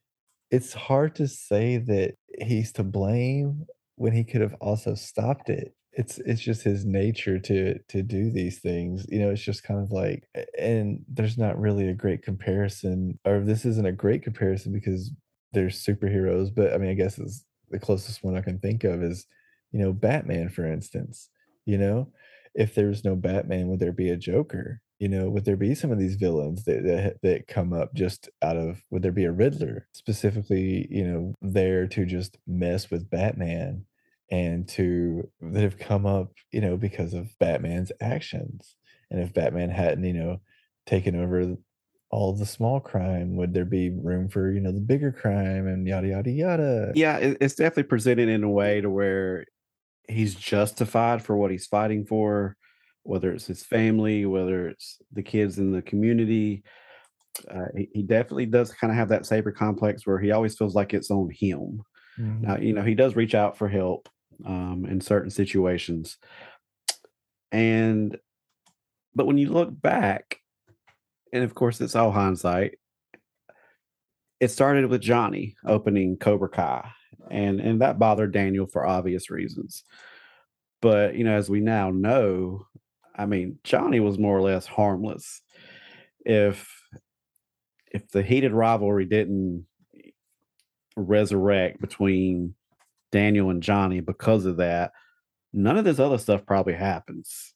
[0.53, 5.73] it's hard to say that he's to blame when he could have also stopped it.
[5.93, 9.03] It's it's just his nature to to do these things.
[9.09, 13.39] You know, it's just kind of like and there's not really a great comparison or
[13.39, 15.11] this isn't a great comparison because
[15.53, 19.01] there's superheroes, but I mean I guess it's the closest one I can think of
[19.01, 19.25] is,
[19.71, 21.29] you know, Batman for instance.
[21.65, 22.11] You know,
[22.53, 24.82] if there's no Batman, would there be a Joker?
[25.03, 28.29] You know, would there be some of these villains that that, that come up just
[28.41, 33.09] out of would there be a Riddler specifically, you know, there to just mess with
[33.09, 33.83] Batman
[34.31, 38.77] and to that have come up, you know, because of Batman's actions.
[39.11, 40.39] And if Batman hadn't, you know,
[40.85, 41.57] taken over
[42.09, 45.85] all the small crime, would there be room for, you know, the bigger crime and
[45.85, 46.93] yada yada yada?
[46.95, 49.43] yeah it's definitely presented in a way to where
[50.07, 52.55] he's justified for what he's fighting for
[53.03, 56.63] whether it's his family whether it's the kids in the community
[57.49, 60.75] uh, he, he definitely does kind of have that savior complex where he always feels
[60.75, 61.83] like it's on him.
[62.19, 62.41] Mhm.
[62.41, 64.07] now you know he does reach out for help
[64.45, 66.17] um, in certain situations.
[67.51, 68.17] And
[69.15, 70.37] but when you look back
[71.31, 72.77] and of course it's all hindsight
[74.39, 76.91] it started with johnny opening cobra kai
[77.31, 79.83] and and that bothered daniel for obvious reasons.
[80.81, 82.67] But you know as we now know
[83.15, 85.41] i mean johnny was more or less harmless.
[86.25, 86.69] If
[87.91, 89.65] if the heated rivalry didn't
[90.95, 92.55] resurrect between
[93.11, 94.91] daniel and johnny because of that
[95.51, 97.53] none of this other stuff probably happens.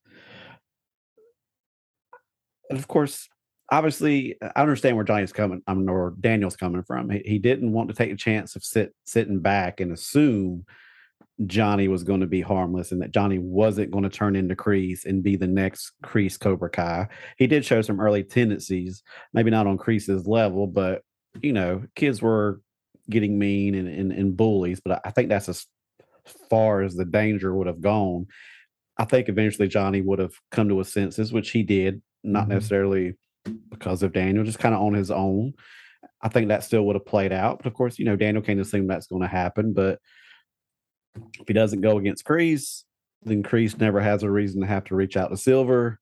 [2.69, 3.27] And of course
[3.69, 7.09] obviously i understand where johnny's coming i mean or daniel's coming from.
[7.09, 10.65] He, he didn't want to take the chance of sit sitting back and assume
[11.45, 15.05] johnny was going to be harmless and that johnny wasn't going to turn into Kreese
[15.05, 19.67] and be the next Kreese cobra kai he did show some early tendencies maybe not
[19.67, 21.03] on Kreese's level but
[21.41, 22.61] you know kids were
[23.09, 25.67] getting mean and, and, and bullies but i think that's as
[26.49, 28.25] far as the danger would have gone
[28.99, 32.49] I think eventually Johnny would have come to his senses, which he did, not Mhm.
[32.49, 33.13] necessarily
[33.69, 35.53] because of Daniel, just kind of on his own.
[36.23, 37.59] I think that still would have played out.
[37.59, 39.71] But of course, you know, Daniel can't assume that's going to happen.
[39.73, 39.99] But
[41.39, 42.83] if he doesn't go against Kreese,
[43.23, 45.99] then Kreese never has a reason to have to reach out to Silver.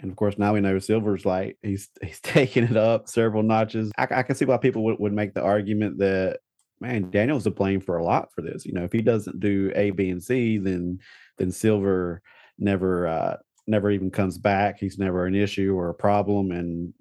[0.00, 3.92] And of course, now we know Silver's like he's he's taking it up several notches.
[3.98, 6.40] I, I can see why people would, would make the argument that
[6.80, 8.64] man, Daniel's to blame for a lot for this.
[8.64, 10.98] You know, if he doesn't do A, B, and C, then
[11.38, 12.22] then Silver
[12.58, 13.36] never uh
[13.66, 14.78] never even comes back.
[14.78, 16.92] He's never an issue or a problem, and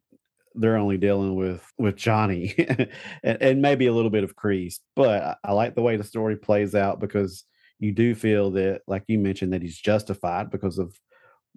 [0.56, 2.54] they're only dealing with with Johnny
[3.24, 4.80] and, and maybe a little bit of Kreese.
[4.96, 7.44] But I, I like the way the story plays out because
[7.80, 10.94] you do feel that, like you mentioned, that he's justified because of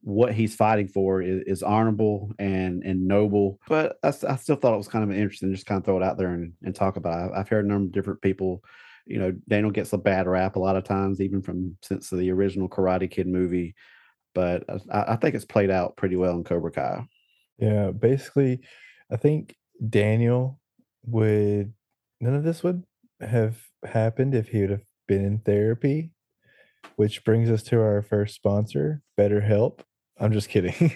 [0.02, 3.58] what he's fighting for is, is honorable and and noble.
[3.68, 6.18] But I still thought it was kind of interesting, just kind of throw it out
[6.18, 7.30] there and, and talk about.
[7.30, 7.34] it.
[7.34, 8.62] I've heard a number of different people.
[9.06, 12.30] You know, Daniel gets a bad rap a lot of times, even from since the
[12.30, 13.74] original Karate Kid movie.
[14.34, 17.06] But I, I think it's played out pretty well in Cobra Kai.
[17.58, 18.60] Yeah, basically,
[19.12, 19.54] I think
[19.88, 20.58] Daniel
[21.04, 21.74] would
[22.20, 22.84] none of this would
[23.20, 26.12] have happened if he would have been in therapy,
[26.96, 29.80] which brings us to our first sponsor, BetterHelp.
[30.18, 30.72] I'm just kidding.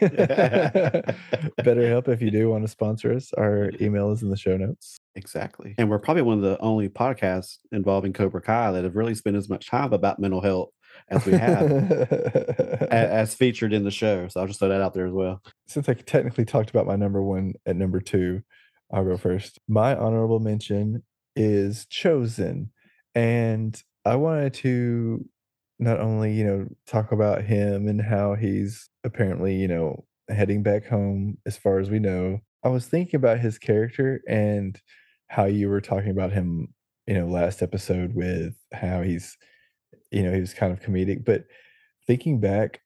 [1.60, 4.96] BetterHelp, if you do want to sponsor us, our email is in the show notes.
[5.14, 5.74] Exactly.
[5.78, 9.36] And we're probably one of the only podcasts involving Cobra Kai that have really spent
[9.36, 10.70] as much time about mental health
[11.08, 11.70] as we have
[12.90, 14.28] as featured in the show.
[14.28, 15.42] So I'll just throw that out there as well.
[15.66, 18.42] Since I technically talked about my number one at number two,
[18.92, 19.58] I'll go first.
[19.68, 21.02] My honorable mention
[21.34, 22.68] is Chozen.
[23.14, 25.24] And I wanted to
[25.78, 30.86] not only, you know, talk about him and how he's apparently, you know, heading back
[30.86, 32.40] home as far as we know.
[32.64, 34.80] I was thinking about his character and
[35.28, 36.68] how you were talking about him,
[37.06, 39.36] you know, last episode with how he's,
[40.10, 41.24] you know, he was kind of comedic.
[41.24, 41.44] But
[42.06, 42.80] thinking back,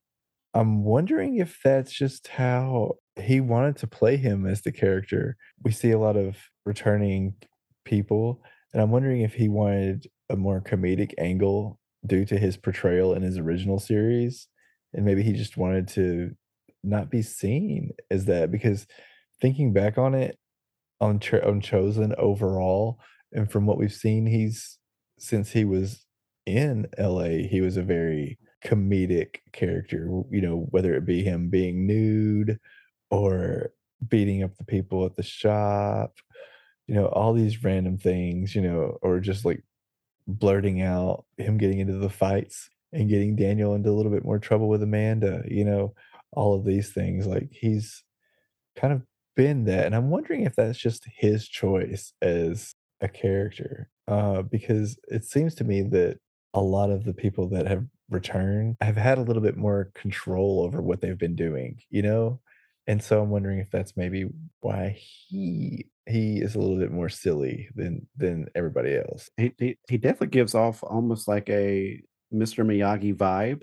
[0.55, 5.37] I'm wondering if that's just how he wanted to play him as the character.
[5.63, 7.35] We see a lot of returning
[7.85, 13.15] people, and I'm wondering if he wanted a more comedic angle due to his portrayal
[13.15, 14.49] in his original series,
[14.93, 16.33] and maybe he just wanted to
[16.83, 18.87] not be seen as that because
[19.41, 20.39] thinking back on it
[21.01, 22.99] on on Chozen overall
[23.33, 24.79] and from what we've seen he's
[25.19, 26.07] since he was
[26.57, 31.87] in LA he was a very comedic character you know whether it be him being
[31.87, 32.59] nude
[33.11, 33.73] or
[34.09, 36.15] beating up the people at the shop
[36.87, 39.63] you know all these random things you know or just like
[40.27, 44.39] blurting out him getting into the fights and getting Daniel into a little bit more
[44.39, 45.95] trouble with Amanda you know
[46.33, 48.05] all of these things like he's
[48.77, 49.03] kind of
[49.37, 54.99] been that and i'm wondering if that's just his choice as a character uh because
[55.09, 56.19] it seems to me that
[56.55, 60.63] a lot of the people that have returned have had a little bit more control
[60.65, 62.41] over what they've been doing you know
[62.89, 64.27] and so i'm wondering if that's maybe
[64.61, 69.79] why he he is a little bit more silly than than everybody else He, he,
[69.89, 72.65] he definitely gives off almost like a Mr.
[72.65, 73.63] Miyagi vibe.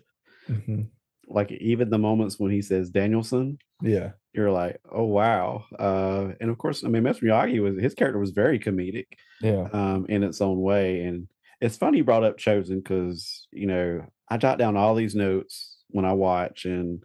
[0.49, 0.87] Mhm.
[1.27, 5.65] Like even the moments when he says Danielson, yeah you're like, oh wow.
[5.79, 7.23] Uh, and of course, I mean, Mr.
[7.23, 9.07] Miyagi was his character was very comedic.
[9.41, 11.01] yeah um, in its own way.
[11.01, 11.27] And
[11.61, 15.77] it's funny you brought up Chozen because you know I jot down all these notes
[15.89, 17.03] when I watch, and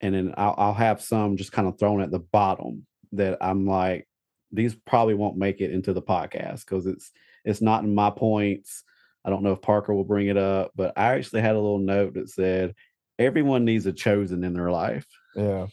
[0.00, 3.66] and then I'll, I'll have some just kind of thrown at the bottom that I'm
[3.66, 4.08] like,
[4.52, 7.10] these probably won't make it into the podcast because it's
[7.44, 8.84] it's not in my points.
[9.24, 11.78] I don't know if Parker will bring it up, but I actually had a little
[11.78, 12.74] note that said
[13.18, 15.06] everyone needs a Chozen in their life
[15.36, 15.66] yeah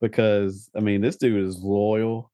[0.00, 2.30] because I mean this dude is loyal.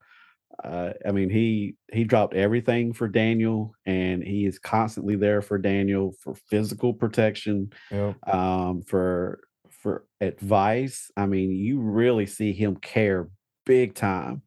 [0.63, 5.57] Uh, I mean he he dropped everything for Daniel, and he is constantly there for
[5.57, 11.09] Daniel for physical protection, yeah um, for for advice.
[11.17, 13.29] I mean you really see him care
[13.65, 14.41] big time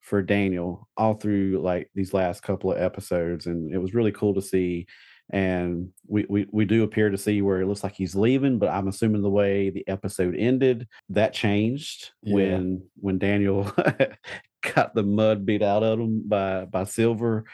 [0.00, 4.34] for Daniel all through like these last couple of episodes, and it was really cool
[4.34, 4.86] to see.
[5.30, 8.70] And we, we we do appear to see where it looks like he's leaving, but
[8.70, 12.34] I'm assuming the way the episode ended, that changed Yeah.
[12.34, 13.70] when when Daniel
[14.74, 17.44] got the mud beat out of them by by Silver,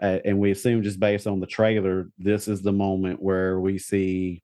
[0.00, 3.78] uh, and we assume just based on the trailer, this is the moment where we
[3.78, 4.42] see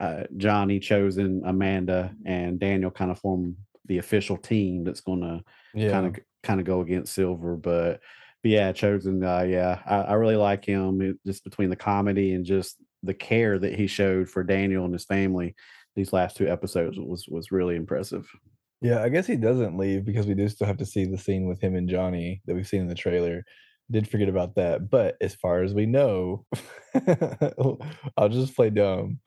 [0.00, 3.56] uh, Johnny Chozen Amanda and Daniel kind of form
[3.86, 5.42] the official team that's going to
[5.90, 8.00] kind of kind of go against Silver, but.
[8.40, 9.24] But yeah, Chozen.
[9.24, 11.02] Uh, yeah, I, I really like him.
[11.02, 14.92] It, just between the comedy and just the care that he showed for Daniel and
[14.92, 15.56] his family,
[15.96, 18.30] these last two episodes was was really impressive.
[18.80, 21.48] Yeah, I guess he doesn't leave because we do still have to see the scene
[21.48, 23.44] with him and Johnny that we've seen in the trailer.
[23.90, 26.44] Did forget about that, but as far as we know,
[28.16, 29.18] I'll just play dumb.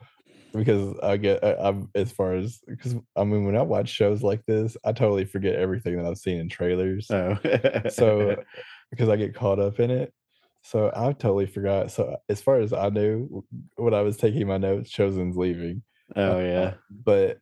[0.53, 4.21] because I get I, I'm as far as because I mean when I watch shows
[4.21, 7.09] like this, I totally forget everything that I've seen in trailers.
[7.09, 7.37] Oh,
[7.89, 8.35] So
[8.91, 10.13] because I get caught up in it.
[10.63, 11.89] So I totally forgot.
[11.89, 13.43] So as far as I knew
[13.77, 15.81] when I was taking my notes, Chozen's leaving.
[16.15, 17.39] oh Uh, yeah, But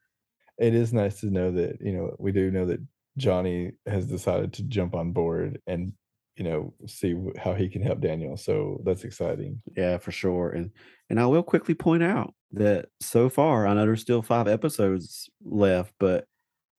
[0.60, 2.80] it is nice to know that, you know, we do know that
[3.18, 5.93] Johnny has decided to jump on board and,
[6.36, 8.38] you know, see how he can help Daniel.
[8.38, 9.62] So that's exciting.
[9.76, 10.49] yeah, for sure.
[10.51, 10.72] And
[11.10, 15.30] and I will quickly point out that so far, I know there's still five episodes
[15.43, 16.26] left, but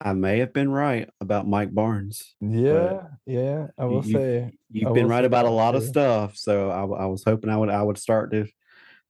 [0.00, 2.34] I may have been right about Mike Barnes.
[2.40, 3.66] Yeah, yeah.
[3.76, 6.80] I will you- say You've I been right about a lot of stuff, so I,
[7.02, 8.46] I was hoping I would I would start to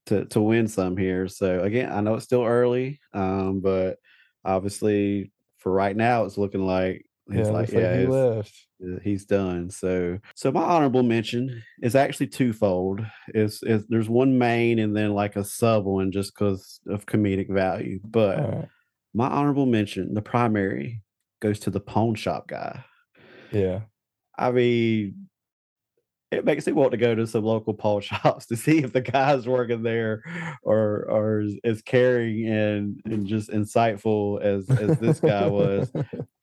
[0.07, 1.29] to to win some here.
[1.29, 3.99] So again, I know it's still early, um, but
[4.45, 8.67] obviously for right now, it's looking like yeah, he's like looks like he left.
[8.85, 9.71] uh, he's done.
[9.71, 13.01] So so my honorable mention is actually twofold.
[13.35, 17.51] Is is there's one main and then like a sub one just because of comedic
[17.51, 18.01] value.
[18.05, 18.69] But right.
[19.15, 21.03] my honorable mention, the primary,
[21.41, 22.85] goes to the pawn shop guy.
[23.53, 23.81] Yeah.
[24.39, 25.29] I mean,
[26.31, 29.01] it makes me want to go to some local pawn shops to see if the
[29.01, 30.23] guys working there
[30.65, 35.91] are are as, caring and and just insightful as as this guy was.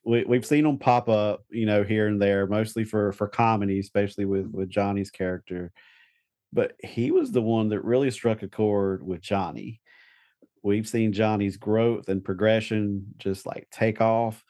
[0.10, 3.80] We, we've seen him pop up, you know, here and there, mostly for for comedy,
[3.80, 5.74] especially with with Johnny's character.
[6.54, 9.82] But he was the one that really struck a chord with Johnny.
[10.64, 14.46] We've seen Johnny's growth and progression just like take off.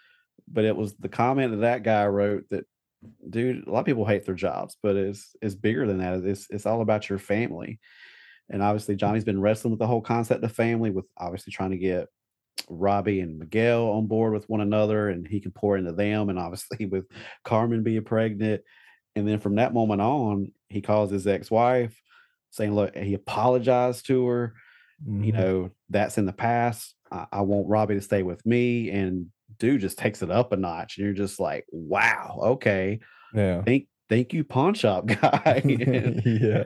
[0.47, 2.65] But it was the comment that that guy wrote that
[3.29, 6.23] dude, a lot of people hate their jobs, but it's it's bigger than that.
[6.25, 7.79] It's it's all about your family.
[8.49, 11.77] And obviously Johnny's been wrestling with the whole concept of family, with obviously trying to
[11.77, 12.07] get
[12.69, 16.39] Robbie and Miguel on board with one another, and he can pour into them, and
[16.39, 17.07] obviously with
[17.43, 18.61] Carmen being pregnant.
[19.15, 21.99] And then from that moment on, he calls his ex-wife,
[22.51, 24.53] saying, Look, he apologized to her.
[25.19, 25.33] You Mhm.
[25.33, 26.95] know, that's in the past.
[27.11, 28.89] I, I want Robbie to stay with me.
[28.91, 29.27] And
[29.59, 30.97] dude just takes it up a notch.
[30.97, 32.99] And you're just like, wow, okay
[33.33, 33.61] Yeah.
[33.63, 36.63] thank thank you pawn shop guy yeah.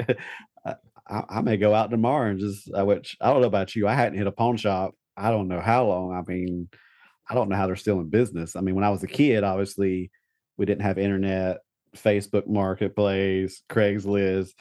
[1.09, 3.87] I, I may go out tomorrow and just I which I don't know about you
[3.87, 6.69] I hadn't hit a pawn shop I don't know how long I mean
[7.29, 9.43] I don't know how they're still in business I mean when I was a kid
[9.43, 10.11] obviously
[10.57, 11.57] we didn't have internet
[11.97, 14.51] Facebook marketplace Craigslist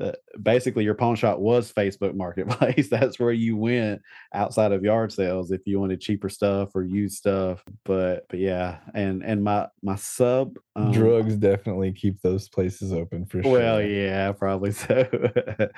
[0.00, 4.02] uh, basically your pawn shop was Facebook marketplace that's where you went
[4.34, 8.78] outside of yard sales if you wanted cheaper stuff or used stuff but but yeah
[8.94, 13.52] and and my my sub um, Drugs definitely keep those places open for sure.
[13.52, 15.08] well, yeah, probably so.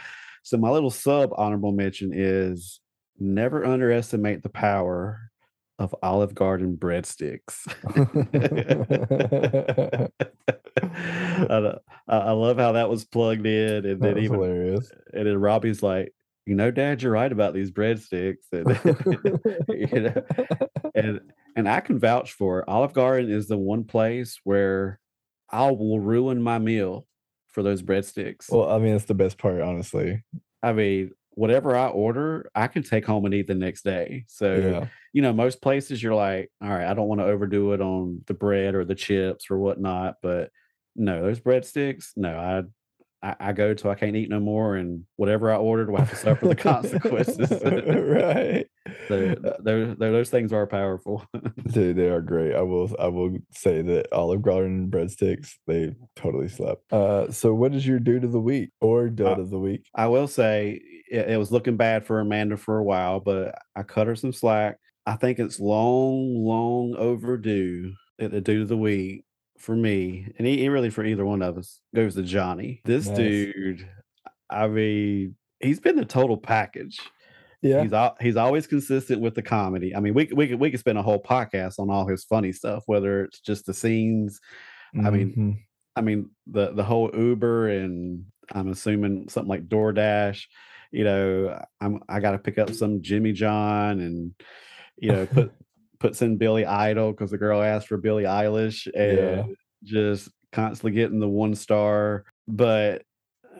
[0.43, 2.81] so my little sub honorable mention is
[3.19, 5.21] never underestimate the power
[5.79, 7.69] of Olive Garden breadsticks.
[11.51, 14.91] I, I love how that was plugged in, and then even hilarious.
[15.13, 16.13] and then Robbie's like,
[16.47, 18.69] you know, Dad, you're right about these breadsticks, and
[19.69, 20.23] you know,
[20.95, 21.21] and
[21.57, 22.65] and I can vouch for it.
[22.69, 25.01] Olive Garden is the one place where
[25.51, 27.07] I will ruin my meal
[27.49, 28.51] for those breadsticks.
[28.51, 30.23] well, I mean, it's the best part, honestly.
[30.63, 34.25] I mean, whatever I order, I can take home and eat the next day.
[34.29, 34.87] So, Yeah.
[35.13, 38.23] you know, most places you're like, all right, I don't want to overdo it on
[38.27, 40.17] the bread or the chips or whatnot.
[40.23, 40.51] But
[40.99, 42.63] no, those breadsticks, no, I
[43.21, 46.11] I, I go till I can't eat no more, and whatever I ordered will have
[46.11, 47.51] to suffer the consequences.
[47.63, 48.67] right.
[49.09, 51.25] so, those those things are powerful.
[51.73, 52.55] Dude, they are great.
[52.55, 56.93] I will I will say that Olive Garden breadsticks, they totally slept.
[56.93, 59.87] Uh so what is your dude of the week or dud Uh, of the week?
[59.95, 60.81] I will say
[61.11, 64.33] it, it was looking bad for Amanda for a while, but I cut her some
[64.33, 64.79] slack.
[65.07, 69.25] I think it's long, long overdue that the dude of the week
[69.59, 72.81] for me, and he, he really for either one of us goes to Johnny.
[72.85, 73.17] This Nice.
[73.17, 73.89] dude,
[74.51, 76.99] I mean, he's been the total package.
[77.63, 77.83] Yeah.
[77.83, 79.95] He's al- he's always consistent with the comedy.
[79.95, 82.25] I mean, we could- we could we could spend a whole podcast on all his
[82.25, 84.41] funny stuff, whether it's just the scenes.
[84.95, 85.59] I mean, Mhm.
[85.97, 90.43] I mean the the whole Uber and I'm assuming something like DoorDash.
[90.93, 94.33] You know, I'm I got to pick up some Jimmy John and
[94.97, 95.53] you know put
[96.01, 99.55] puts in Billy Idol because the girl asked for Billie Eilish and Yeah.
[99.85, 102.25] just constantly getting the one star.
[102.47, 103.03] But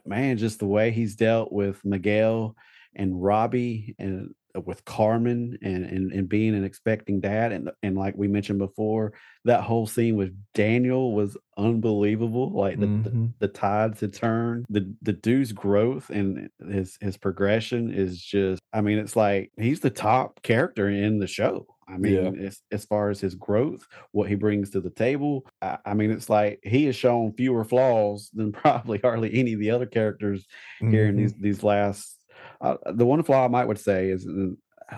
[0.07, 2.57] man, just the way he's dealt with Miguel
[2.95, 7.97] and Robbie and uh, with Carmen and, and and being an expecting dad and and
[7.99, 9.13] like we mentioned before,
[9.45, 12.51] that whole scene with Daniel was unbelievable.
[12.53, 13.33] Like the, the Mhm.
[13.41, 14.65] the tides had turned.
[14.71, 19.81] The the dude's growth and his his progression is just I mean, it's like he's
[19.81, 21.67] the top character in the show.
[21.89, 22.33] I mean, Yeah.
[22.37, 26.11] as, as far as his growth, what he brings to the table, I, I mean,
[26.11, 30.47] it's like he has shown fewer flaws than probably hardly any of the other characters
[30.89, 31.17] here in Mhm.
[31.17, 32.17] these these last.
[32.61, 34.57] Uh, the one flaw I might would say is, mm,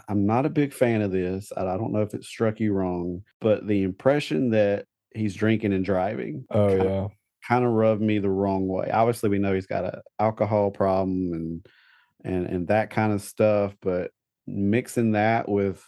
[0.08, 1.52] I'm not a big fan of this.
[1.56, 5.72] I, I don't know if it struck you wrong, but the impression that he's drinking
[5.72, 6.46] and driving.
[6.48, 7.08] Oh kinda, yeah.
[7.48, 8.90] Kind of rubbed me the wrong way.
[8.90, 11.66] Obviously, we know he's got an alcohol problem and
[12.24, 14.12] and and that kind of stuff, but
[14.46, 15.84] mixing that with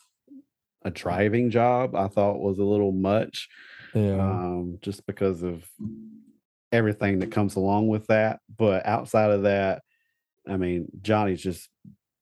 [0.85, 3.49] a driving job, I thought was a little much.
[3.95, 4.20] Yeah.
[4.20, 5.64] Um, just because of
[6.70, 8.41] everything that comes along with that.
[8.57, 9.83] But outside of that,
[10.49, 11.68] I mean, Johnny's just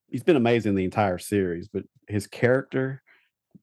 [0.08, 3.02] he's been amazing the entire series, but his character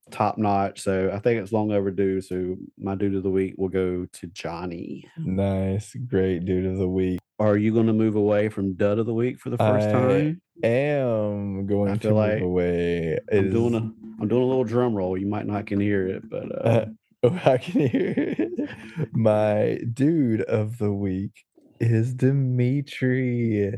[0.10, 0.82] top notch.
[0.82, 2.22] So I think it's long overdue.
[2.22, 5.10] So my dude of the week will go to Johnny.
[5.18, 5.96] Nice.
[6.08, 7.20] Great dude of the week.
[7.40, 9.92] Are you going to move away from dud of the week for the first I
[9.92, 10.42] time?
[10.64, 13.20] Am going I to feel move like away.
[13.32, 15.18] I'm doing a I'm doing a little drum roll.
[15.18, 16.86] You might not can hear it, but uh, Uh,
[17.24, 18.70] oh, I can hear it.
[19.14, 21.46] My dude of the week
[21.80, 23.74] is Demetri.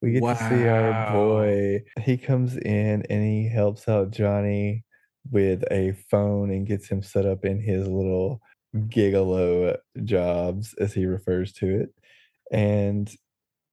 [0.00, 1.84] We get to see our boy.
[2.00, 4.84] He comes in and he helps out Johnny
[5.30, 8.40] with a phone and gets him set up in his little
[8.74, 11.94] gigolo jobs, as he refers to it.
[12.52, 13.10] And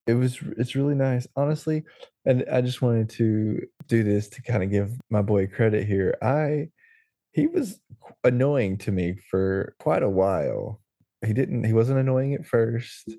[0.10, 1.84] it was it's really nice, honestly.
[2.26, 6.18] And I just wanted to do this to kind of give my boy credit here.
[6.22, 6.70] I
[7.32, 7.80] he was
[8.24, 10.82] annoying to me for quite a while.
[11.26, 13.12] He didn't he wasn't annoying at first,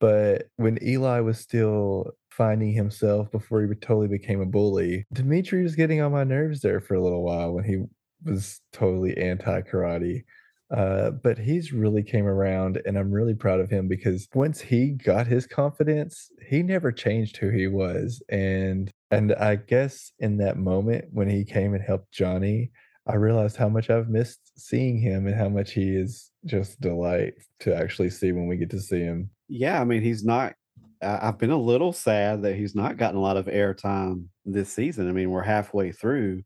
[0.00, 5.76] but when Eli was still finding himself before he totally became a bully, Demetri was
[5.76, 7.84] getting on my nerves there for a little while when he
[8.24, 10.24] was totally anti karate.
[10.70, 14.90] Uh, but he's really came around, and I'm really proud of him because once he
[14.90, 18.22] got his confidence, he never changed who he was.
[18.28, 22.70] And and I guess in that moment when he came and helped Johnny,
[23.06, 27.34] I realized how much I've missed seeing him and how much he is just delight
[27.60, 29.30] to actually see when we get to see him.
[29.48, 30.54] yeah, I mean, he's not.
[31.02, 35.08] I've been a little sad that he's not gotten a lot of airtime this season.
[35.08, 36.42] I mean, we're halfway through,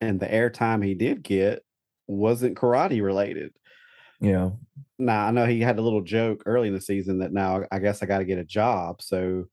[0.00, 1.64] and the airtime he did get
[2.08, 3.52] wasn't karate related.
[4.20, 4.50] Yeah.
[4.98, 7.78] Now I know he had a little joke early in the season that now I
[7.78, 9.00] guess I got to get a job.
[9.00, 9.44] So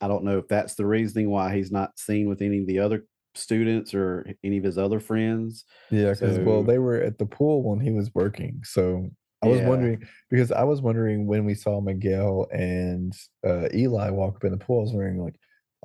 [0.00, 2.78] I don't know if that's the reasoning why he's not seen with any of the
[2.80, 3.04] other
[3.34, 5.64] students or any of his other friends.
[5.90, 8.60] Yeah, because well, they were at the pool when he was working.
[8.64, 9.08] So
[9.42, 9.68] I was Yeah.
[9.68, 13.12] wondering because I was wondering when we saw Miguel and
[13.46, 15.36] uh, Eli walk up in the pool, I was wondering like,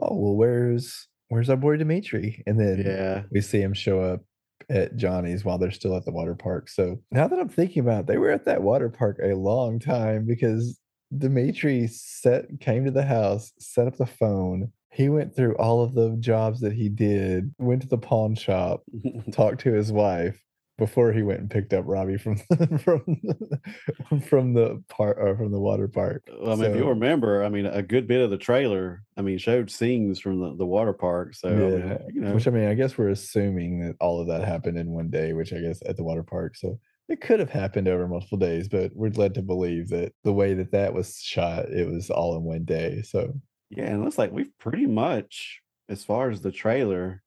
[0.01, 2.43] oh well, where's where's our boy Demetri?
[2.47, 3.23] And then Yeah.
[3.31, 4.21] we see him show up
[4.69, 6.69] at Johnny's while they're still at the water park.
[6.69, 9.79] So now that I'm thinking about it, they were at that water park a long
[9.79, 10.79] time because
[11.17, 14.71] Demetri set came to the house, set up the phone.
[14.91, 18.83] He went through all of the jobs that he did, went to the pawn shop,
[19.31, 20.39] talked to his wife
[20.77, 22.37] before he went and picked up Robbie from
[22.79, 23.21] from
[24.27, 26.23] from the park or uh, from the water park.
[26.39, 29.21] Well, I mean, if you remember, I mean, a good bit of the trailer, I
[29.21, 31.35] mean, showed scenes from the, the water park.
[31.35, 34.27] So, I mean, you know, which I mean, I guess we're assuming that all of
[34.27, 36.55] that happened in one day, which I guess at the water park.
[36.55, 40.33] So it could have happened over multiple days, but we're led to believe that the
[40.33, 43.01] way that that was shot, it was all in one day.
[43.03, 43.33] So
[43.69, 47.21] yeah, and it looks like we've pretty much, as far as the trailer,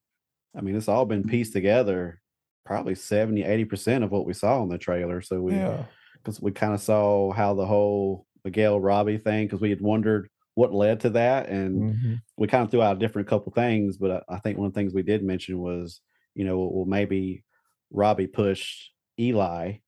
[0.57, 1.31] I mean, it's all been mm.
[1.31, 2.21] pieced together,
[2.67, 5.21] probably 70, 80% of what we saw in the trailer.
[5.23, 9.61] So we, yeah, because we kind of saw how the whole Miguel Robbie thing, because
[9.61, 11.49] we had wondered what led to that.
[11.49, 14.59] And mhm, we kind of threw out a different couple things, but I, I think
[14.59, 16.01] one of the things we did mention was,
[16.35, 17.45] you know, well, maybe
[17.91, 19.79] Robbie pushed Eli,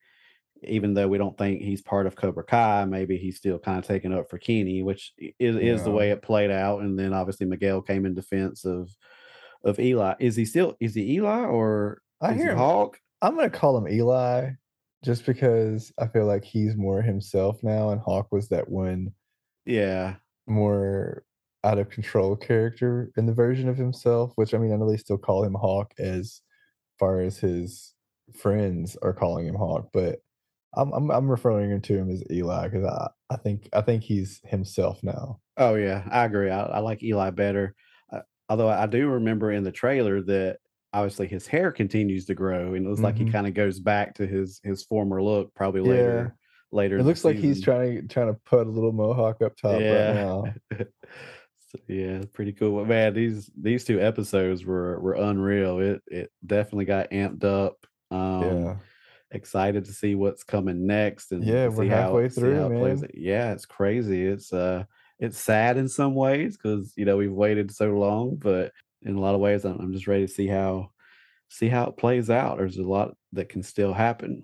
[0.63, 2.85] even though we don't think he's part of Cobra Kai.
[2.85, 6.21] Maybe he's still kind of taking up for Kenny, which is, is the way it
[6.21, 6.81] played out.
[6.81, 8.89] And then obviously Miguel came in defense of
[9.63, 10.15] of Eli.
[10.19, 12.55] Is he still is he Eli or I is hear.
[12.55, 12.99] Hawk?
[13.21, 14.51] I'm gonna call him Eli,
[15.03, 19.13] just because I feel like he's more himself now, and Hawk was that one
[19.65, 20.17] Yeah,
[20.47, 21.23] more
[21.63, 24.97] out of control character in the version of himself, which I mean, I know they
[24.97, 26.41] still call him Hawk as
[26.99, 27.95] far as his
[28.35, 30.19] friends are calling him Hawk, but
[30.75, 34.41] I'm I'm, I'm referring to him as Eli because I, I think I think he's
[34.45, 35.41] himself now.
[35.57, 36.49] Oh yeah, I agree.
[36.49, 37.75] I, I like Eli better.
[38.11, 40.59] Uh, although I do remember in the trailer that
[40.93, 43.31] obviously his hair continues to grow, and it looks like he Mhm.
[43.31, 46.35] kind of goes back to his his former look probably later.
[46.71, 49.89] Later, It looks like he's trying to trying to put a little mohawk up top
[49.89, 49.89] Yeah.
[49.89, 50.55] right now.
[51.71, 52.83] So, yeah, pretty cool.
[52.85, 55.79] Man, these these two episodes were were unreal.
[55.79, 57.85] It it definitely got amped up.
[58.09, 58.79] Um, yeah,
[59.31, 62.69] excited to see what's coming next and Yeah, we're see how, halfway through, how it
[62.69, 63.07] man.
[63.13, 64.25] Yeah, it's crazy.
[64.25, 64.85] It's uh
[65.19, 68.73] it's sad in some ways because you know we've waited so long, but
[69.03, 70.91] in a lot of ways I'm, I'm just ready to see how
[71.49, 72.57] see how it plays out.
[72.57, 74.43] There's a lot that can still happen.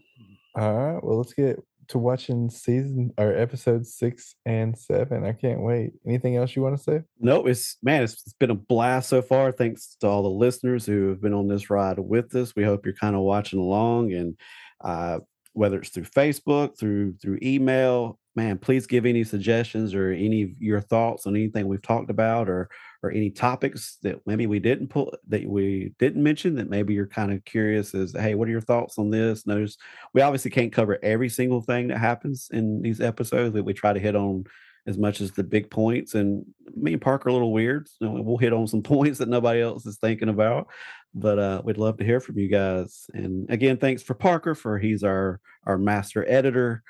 [0.55, 5.25] All right, well, let's get to watching season or episode six and seven.
[5.25, 5.93] I can't wait.
[6.05, 7.01] Anything else you want to say?
[7.19, 9.51] No, it's man, it's, it's been a blast so far.
[9.51, 12.55] Thanks to all the listeners who have been on this ride with us.
[12.55, 14.37] We hope you're kind of watching along, and
[14.83, 15.19] uh,
[15.53, 20.49] whether it's through Facebook, through through email, man, please give any suggestions or any of
[20.59, 22.69] your thoughts on anything we've talked about, or
[23.01, 27.07] or any topics that maybe we didn't pull that we didn't mention that maybe you're
[27.07, 29.45] kind of curious as hey what are your thoughts on this?
[29.45, 29.77] Notice
[30.13, 33.93] we obviously can't cover every single thing that happens in these episodes that we try
[33.93, 34.45] to hit on
[34.87, 38.09] as much as the big points and me and parker are a little weird so
[38.09, 40.67] we'll hit on some points that nobody else is thinking about
[41.13, 44.77] but uh, we'd love to hear from you guys and again thanks for parker for
[44.77, 46.83] he's our our master editor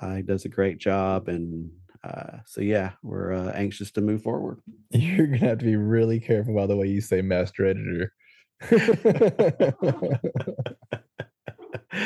[0.00, 1.70] uh, he does a great job and
[2.02, 4.60] uh, so yeah, we're uh, anxious to move forward.
[4.90, 8.12] You're gonna have to be really careful by the way you say master editor.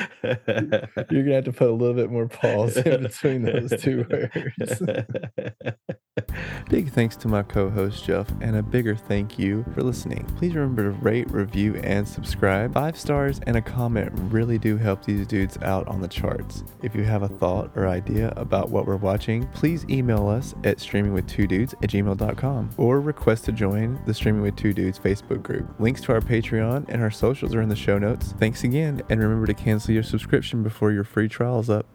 [0.23, 4.83] You're gonna have to put a little bit more pause in between those two words.
[6.71, 10.25] Big thanks to my co host Jeff, and a bigger thank you for listening.
[10.37, 12.73] Please remember to rate, review, and subscribe.
[12.73, 16.65] Five stars and a comment really do help these dudes out on the charts.
[16.83, 20.79] If you have a thought or idea about what we're watching, please email us at
[20.79, 25.69] streamingwith2dudes at gmail.com or request to join the Streaming with Two Dudes Facebook group.
[25.79, 28.35] Links to our Patreon and our socials are in the show notes.
[28.39, 31.87] Thanks again, and remember to cancel your subscription before your free trial is up.